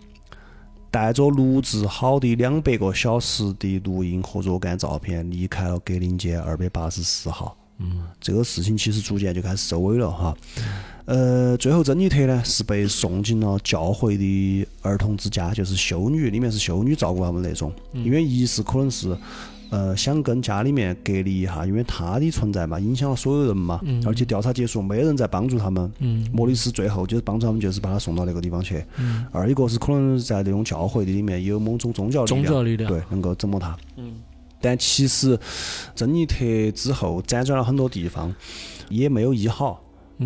[0.88, 7.56] 带着录制好的两百个小时的录音和若干照片，离开了格林街二百八十四号。
[7.78, 10.32] 嗯，这个事情其实逐渐就开始收尾了哈。
[11.08, 17.72] 呃，最后珍妮特呢是被送进了教会的儿童之家，就是修女，里面是修女照顾他们那种。
[17.94, 19.16] 因为一是可能是
[19.70, 23.80] 呃想跟家里面隔离一下，因为她的存在嘛，影响了所有人嘛。
[24.04, 25.90] 而且调查结束，没人在帮助他们。
[26.30, 28.84] 莫里斯最后就是帮助他们，就是把他送到那个地方去。
[29.32, 33.74] 二一个是可能在那种教会的里面有某种宗教力量，宗教力量对，能够折磨他。
[34.60, 35.38] 但其实
[35.94, 38.34] 珍妮特之后辗转了很多地方，
[38.90, 39.82] 也没有医好。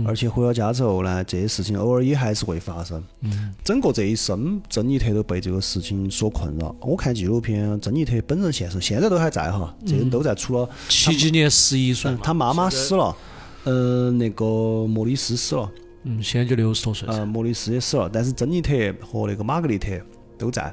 [0.07, 3.03] 而且回到家之后呢，这些事情偶尔也还是会发生。
[3.63, 6.75] 整个这一生，珍妮特都被这个事情所困扰。
[6.81, 13.15] 我看纪录片，珍妮特本人现实现在都还在哈，这人都在，除了七几年十一岁嘛，他妈妈死了，
[13.65, 14.47] 呃，那个
[14.87, 15.71] 莫里斯死了，
[16.05, 17.15] 嗯，现在就六十多岁噻。
[17.15, 19.91] 呃，莫里斯也死了，但是珍妮特和那个玛格丽特
[20.39, 20.73] 都在。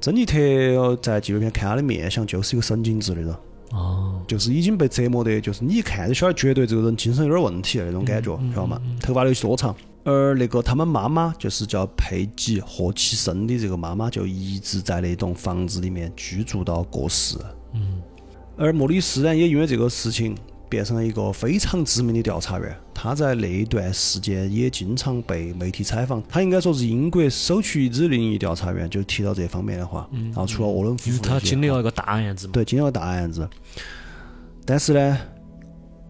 [0.00, 3.34] 珍妮特在纪录片看她的面相就是一个神经质的人。
[3.70, 8.80] 哦，就是已经被折磨的，就是你一看就晓得绝对这个人精神有点问题那种感觉，晓得吗？
[9.00, 9.74] 头发留起多长。
[10.02, 17.36] 而那个他们妈妈就是叫佩吉霍奇森的这个妈妈，就一直在那栋房子里面居住到过世。
[17.74, 18.00] 嗯。
[18.56, 20.34] 而莫里斯呢，也因为这个事情
[20.70, 22.74] 变成了一个非常知名的调查员。
[22.94, 26.22] 他在那一段时间也经常被媒体采访。
[26.28, 30.08] 他应该说是英国首屈一指的灵异调查员，就提到这方面的话。
[30.12, 32.52] 然后除了沃伦夫妇那些经历了一个大案子嘛。
[32.52, 33.48] 对，经历了大案子。
[34.64, 35.18] 但是呢，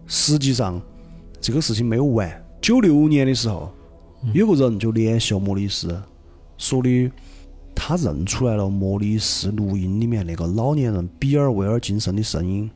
[0.05, 0.79] 实际上
[1.39, 2.45] 这个事情没有完。
[2.61, 3.73] 九六年的时候，
[4.33, 5.99] 有个人就联系了莫里斯，
[6.57, 7.11] 说的
[7.73, 12.69] 他认出来了莫里斯录音里面那个老年人比尔·威尔金森的声音，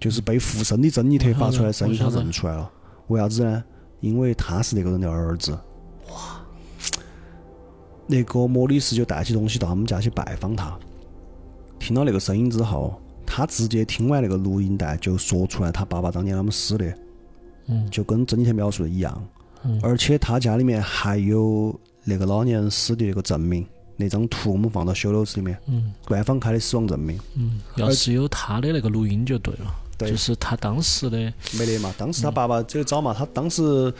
[0.00, 2.70] 就是被附身的珍妮特发出来的声音，他认出来了。
[3.08, 3.64] 为啥子呢？
[4.00, 5.52] 因为他是那个人的儿子。
[6.10, 6.40] 哇。
[8.06, 10.78] 那个莫里斯就带起东西到他们家去拜访他，
[11.78, 16.94] 听到那个声音之后，他直接听完那个录音带就说出来他爸爸当年啷们死的，
[17.68, 17.88] 嗯。
[17.90, 19.26] 就跟珍妮特描述的一样，
[19.62, 19.80] 嗯。
[19.82, 21.74] 而且他家里面还有
[22.04, 23.66] 那个老年人死的那个证明，
[23.96, 25.94] 那张图我们放到 show notes 里面，嗯。
[26.04, 29.66] 官方开的死亡证明，嗯，要是有他的那个录音就对了，对
[29.98, 31.18] 就是他当时的
[31.58, 31.94] 没得嘛。
[31.96, 33.92] 当时他爸爸只有找嘛，他当时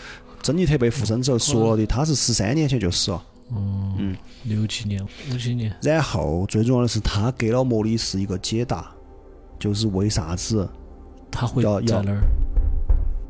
[0.43, 3.25] 珍妮特被附身之后说了的，他是十三年前就死了。
[3.51, 8.91] 嗯六七年、五七年，然后最重要的是，他给了莫里斯一个解答，
[9.59, 10.69] 就是为啥子
[11.31, 12.21] 他会要要在那儿。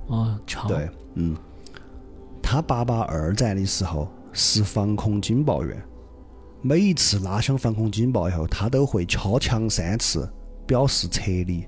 [0.06, 0.68] 哦，敲。
[0.68, 1.36] 对，嗯，
[2.42, 5.80] 他爸爸二战的时候是防空警报员，
[6.62, 10.28] 每一次拉响防空警报以后，他都会敲墙三次，
[10.66, 11.66] 表示撤离。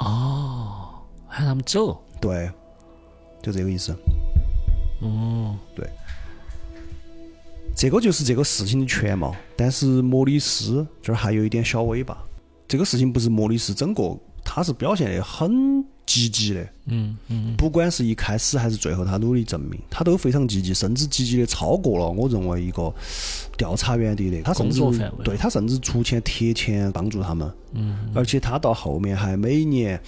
[0.00, 2.02] 哦，喊他们走。
[2.20, 2.50] 对，
[3.42, 3.96] 就这个意思。
[5.00, 5.88] 哦，对，
[7.74, 9.34] 这个就是这个事情的全貌。
[9.56, 12.16] 但是莫里斯这儿还有一点小尾巴，
[12.68, 16.68] 这个事情不是莫里斯整个，他是表现的很积极的。
[16.86, 22.92] 嗯嗯不管是一开始还是最后，他努力证明，他都非常积极，甚至积极的超过了我认为一个
[23.56, 24.24] 调查员的。
[24.28, 30.00] 那个，他甚至工作范围对他甚至出钱贴钱帮助他们，嗯而且他到后面还每年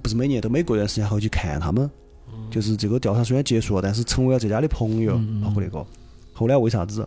[0.00, 1.90] 不是每年都每过一段时间还会去看他们，
[2.32, 2.50] 嗯。
[2.50, 5.84] 就是这个调查虽然结束了，但是成为了这家的朋友，包括那个。
[6.32, 7.06] 后来为啥子？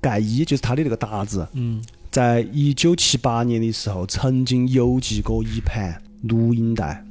[0.00, 7.02] 盖伊就是他的那个搭子，嗯在一九七八年的时候，曾经邮寄过一盘录音带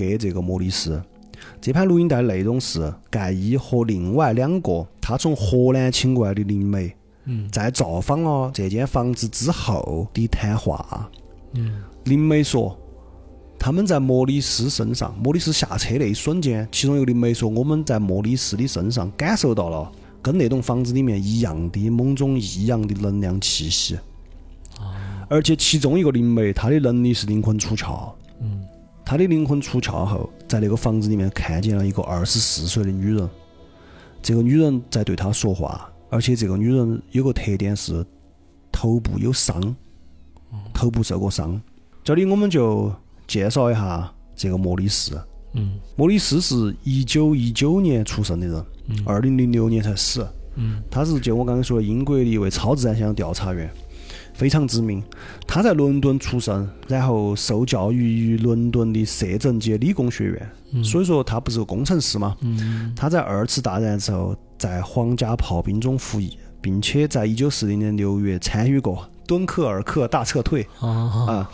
[0.00, 1.02] 给这个莫里斯。
[1.60, 6.94] 这盘录音带内容是盖伊和另外两个他从荷兰请过来的灵媒，
[7.26, 11.10] 嗯在造访了这间房子之后的谈话。
[11.54, 12.74] 嗯灵媒说，
[13.58, 19.92] 他们在莫里斯身上，莫里斯下车那一瞬间，其中一个灵媒说，我们在莫里斯的身上感受到了
[20.22, 23.98] 跟那栋房子里面一样的某种异样的能量气息。
[25.28, 28.10] 而且其中一个灵媒，他的能力是灵魂出窍。
[29.10, 33.28] 嗯他的灵魂出窍后，在那个房子里面看见了一个二十四岁的女人。
[34.22, 38.06] 这个女人在对他说话，而且这个女人有个特点是
[38.70, 39.74] 头部有伤，
[40.72, 41.60] 头部受过伤。
[42.04, 42.94] 这里我们就
[43.26, 45.20] 介绍一下这个莫里斯。
[45.54, 48.64] 嗯莫里斯是一九一九年出生的人，
[49.04, 50.24] 二零零六年才死。
[50.54, 53.68] 嗯他是就我刚刚说的英国的一位超自然现象调查员，
[54.40, 55.02] 非常知名。
[55.46, 62.34] 他在伦敦出生，然后受教育于伦敦的摄政街理工学院，所以说他不是个工程师嘛。
[62.40, 70.66] 嗯他在二次大战之后在皇家炮兵中服役，并且在一九四零年六月参与过敦刻尔克大撤退。
[70.78, 71.50] 啊啊。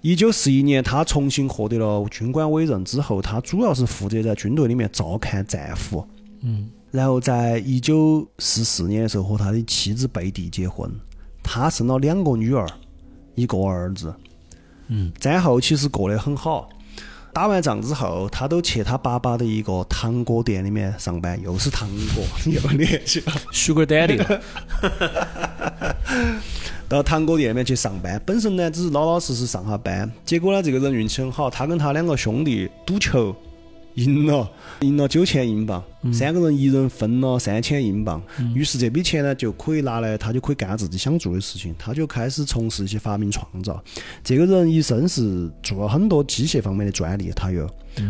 [0.00, 6.02] 一九四一年，他重新获得了军官委任之后，他主要是负责在军队里面照看战俘。
[6.40, 10.90] 嗯然后在一九四四年的时候和他的妻子贝蒂结婚，
[11.46, 12.66] 他生了两个女儿，
[13.36, 14.12] 一个儿子。
[14.88, 16.68] 嗯，战后其实过得很好。
[17.32, 23.32] 打完仗之后，他都去他爸爸的一个糖果店里面上班，又是糖果， 又联系了。
[23.52, 24.40] ，Sugar Daddy，
[26.88, 28.20] 到糖果店里面去上班。
[28.24, 30.10] 本身呢，只是老老实实上下班。
[30.24, 33.36] 结果呢，这个人运气很好，他跟他两个兄弟赌球
[33.96, 34.50] 赢了，
[34.80, 38.22] 赢了九千英镑，三个人一人分了三千英镑。
[38.54, 41.74] 于是这笔钱呢，就可以拿来，他就可以干自己想做的事情。
[41.78, 43.82] 他就开始从事一些发明创造。
[44.22, 47.68] 这个人一生是做了很多机械方面的专利，他有，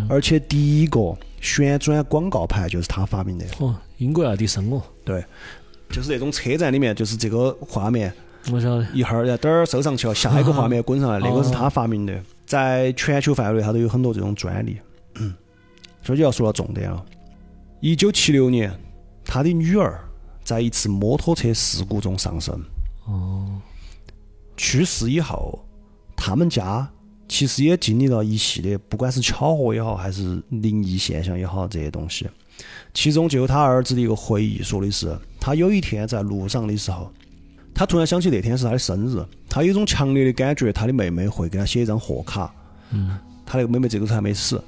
[0.09, 3.45] 而且第一个旋转广告牌就是他发明的。
[3.59, 5.25] 哦，英国爱迪生哦，对，
[5.91, 8.13] 就是那种车站里面，就是这个画面。
[8.53, 8.87] 我晓得。
[8.95, 12.15] 一会儿嘚儿收上去了，下一个画面 滚上来，那个是他发明的，
[12.45, 14.77] 在全球范围内他都有很多这种专利。
[15.17, 15.35] 嗯，
[16.07, 17.05] 这就要说到重点了。
[17.81, 18.73] 一九七六年，
[19.25, 20.01] 他的女儿
[20.45, 22.59] 在一次摩托车事故中丧生。
[23.07, 23.61] 哦，
[24.57, 25.59] 去世以后，
[26.17, 26.89] 他们家
[27.29, 32.27] 其实也经历了一系列，不管是巧合也好，还是灵异现象也好，这些东西。
[32.95, 37.13] 其中就有他儿子的一个回忆，说的是他有一天在路上的时候，
[37.75, 42.53] 他突然想起那天是他的生日，他有一种强烈的感觉，他的妹妹会给他写一张贺卡。
[42.91, 44.63] 嗯，他那个妹妹这个时候还没死，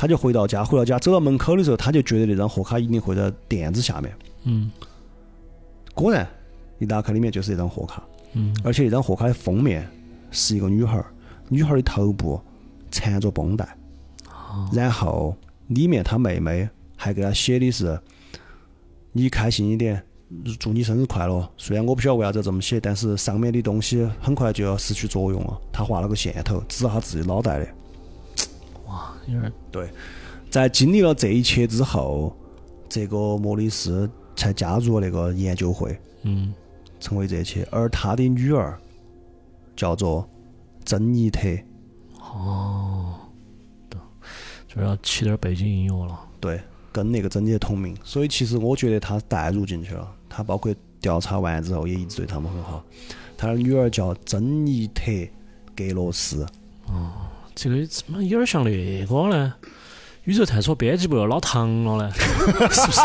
[0.00, 4.10] 他就回到家，回到家走到门口的时候，他就觉得那张贺卡一定会在垫子下面。
[4.44, 4.70] 嗯
[5.92, 6.26] 果然，
[6.78, 8.02] 一打开里面就是那张贺卡。
[8.32, 9.86] 嗯而且那张贺卡的封面
[10.30, 11.04] 是一个女孩儿，
[11.50, 12.40] 女孩儿的头部
[12.90, 13.76] 缠着绷带，
[14.26, 15.36] 哦然后
[15.66, 18.00] 里面她妹妹还给她写的是
[19.12, 20.02] “你开心一点，
[20.58, 21.46] 祝你生日快乐”。
[21.58, 25.60] 虽然我不晓得为啥子这么写，但是上面的东西很快就要失去作用了。
[25.70, 27.68] 她画了个线头，指她自己脑袋的。
[29.70, 29.90] 对，
[30.50, 32.36] 在经历了这一切之后，
[32.88, 35.98] 这个莫里斯才加入了那个研究会。
[36.22, 36.52] 嗯
[36.98, 38.78] 成为这一切，而他的女儿
[39.74, 40.28] 叫做
[40.84, 41.48] 珍妮特，
[42.18, 43.14] 哦，
[43.88, 43.98] 对，
[44.68, 46.20] 就是要起点背景音乐了。
[46.38, 46.60] 对，
[46.92, 52.84] 跟那个珍妮特同名，所以其实我觉得他带入进去了，他包括调查完之后也一直对他们很好。
[53.38, 55.10] 他的女儿叫珍妮特·
[55.74, 56.46] 格罗斯，
[57.62, 58.76] 这个怎么有点像那个
[59.28, 59.52] 呢？
[60.24, 62.12] 宇宙探索编辑部要老唐了呢，
[62.70, 63.00] 是不是？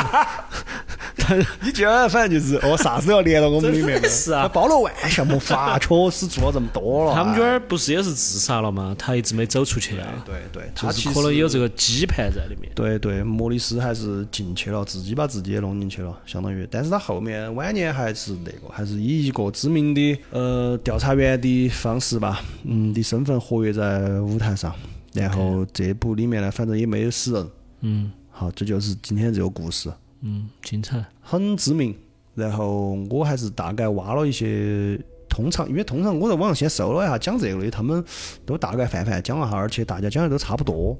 [1.61, 7.16] 你今儿反正就是哦，啥子都要连到我们里面的，是 啊他包罗万象没法，确实做了这么多了。
[7.16, 8.95] 他们娟儿不是也是自杀了吗？
[8.99, 12.72] 他一直没走出去啊，对对，就是他可能有这个羁绊在里面。
[12.76, 16.68] 对对，莫里斯还是进去了，自己把自己也弄进去了，相当于。
[16.70, 24.72] 但是他后面晚年还是那个，还是以一个知名的呃调查员的方式吧，嗯的身份活跃在舞台上。
[25.16, 27.49] 然后这部里面呢，反正也没有死人。
[27.82, 29.91] 嗯好，这就是今天这个故事，
[30.22, 31.03] 嗯，精彩。
[31.22, 31.95] 很知名。
[32.34, 34.99] 然后我还是大概挖了一些
[35.30, 38.03] 通常因为通常我在网上先搜了一下讲这个的，他们
[38.45, 40.97] 都大概泛泛讲了哈，而且大家讲的都差不多。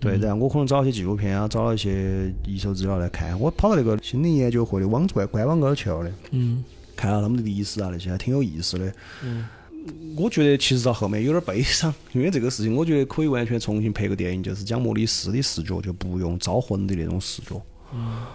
[0.00, 3.38] 对，然后我可能找一些纪录片啊，找了一些一手资料来看。
[3.40, 6.62] 我跑到那个心灵研究会的网官官网高头去了的，嗯
[6.94, 8.92] 看了他们的历史啊那些，还挺有意思的。
[9.24, 9.46] 嗯，
[10.16, 17.60] 我觉得其实到后面有点悲伤，因为这个事情，我觉得可以完全重新拍个电影，就是讲莫里斯的视角，就不用招魂的那种视角。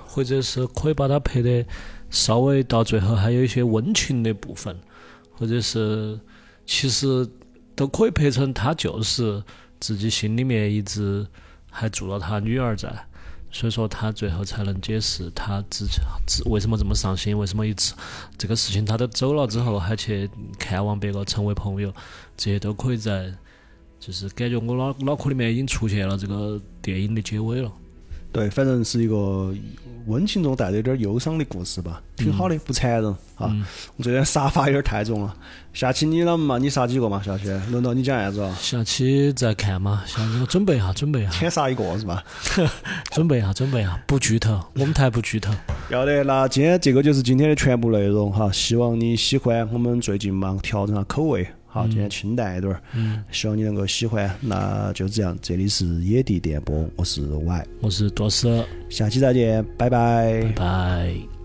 [0.05, 1.65] 或者是可以把它拍的
[2.09, 4.73] 稍微到最后还有一些温情的部分，
[5.33, 6.17] 或者是
[6.65, 7.27] 其实
[7.75, 9.43] 都可以拍成他就是
[9.79, 11.27] 自己心里面一直
[11.69, 12.89] 还住了他女儿在，
[13.51, 16.03] 所以说他最后才能解释他之前
[16.45, 17.93] 为什么这么上心，为什么一次
[18.37, 21.93] 这个事情他都走了之后还去看望别个，成为朋友，
[22.37, 23.33] 这些都可以在
[23.99, 27.71] 就是感觉我脑脑壳里面已经出现了这个电影的结尾了。
[28.31, 29.51] 对，反正是一个
[30.09, 33.05] 温情中带着一点忧伤的故事吧，挺好的，不残忍
[33.35, 33.55] 啊。
[33.95, 35.33] 我这边沙发有点太重了，
[35.71, 36.57] 下期你啷嘛？
[36.57, 37.21] 你杀几个嘛？
[37.21, 38.53] 下期轮到你讲案子了？
[38.55, 42.23] 下期再看嘛，下期我准备一下，准备一下，先杀一个是吧？
[43.11, 45.53] 准备一下，准备一下，不剧透，我们台不剧透。
[45.89, 49.67] 要得，那今天这个就是今天的全部内容哈，希望你喜欢。
[49.71, 54.29] 我们最近嘛调整下口味，好，今天清淡一点儿，嗯，希望你能够喜欢。
[54.41, 61.38] 那就这样，这里是野地电波，我是 Y，我是多斯，下期再见，拜拜拜拜。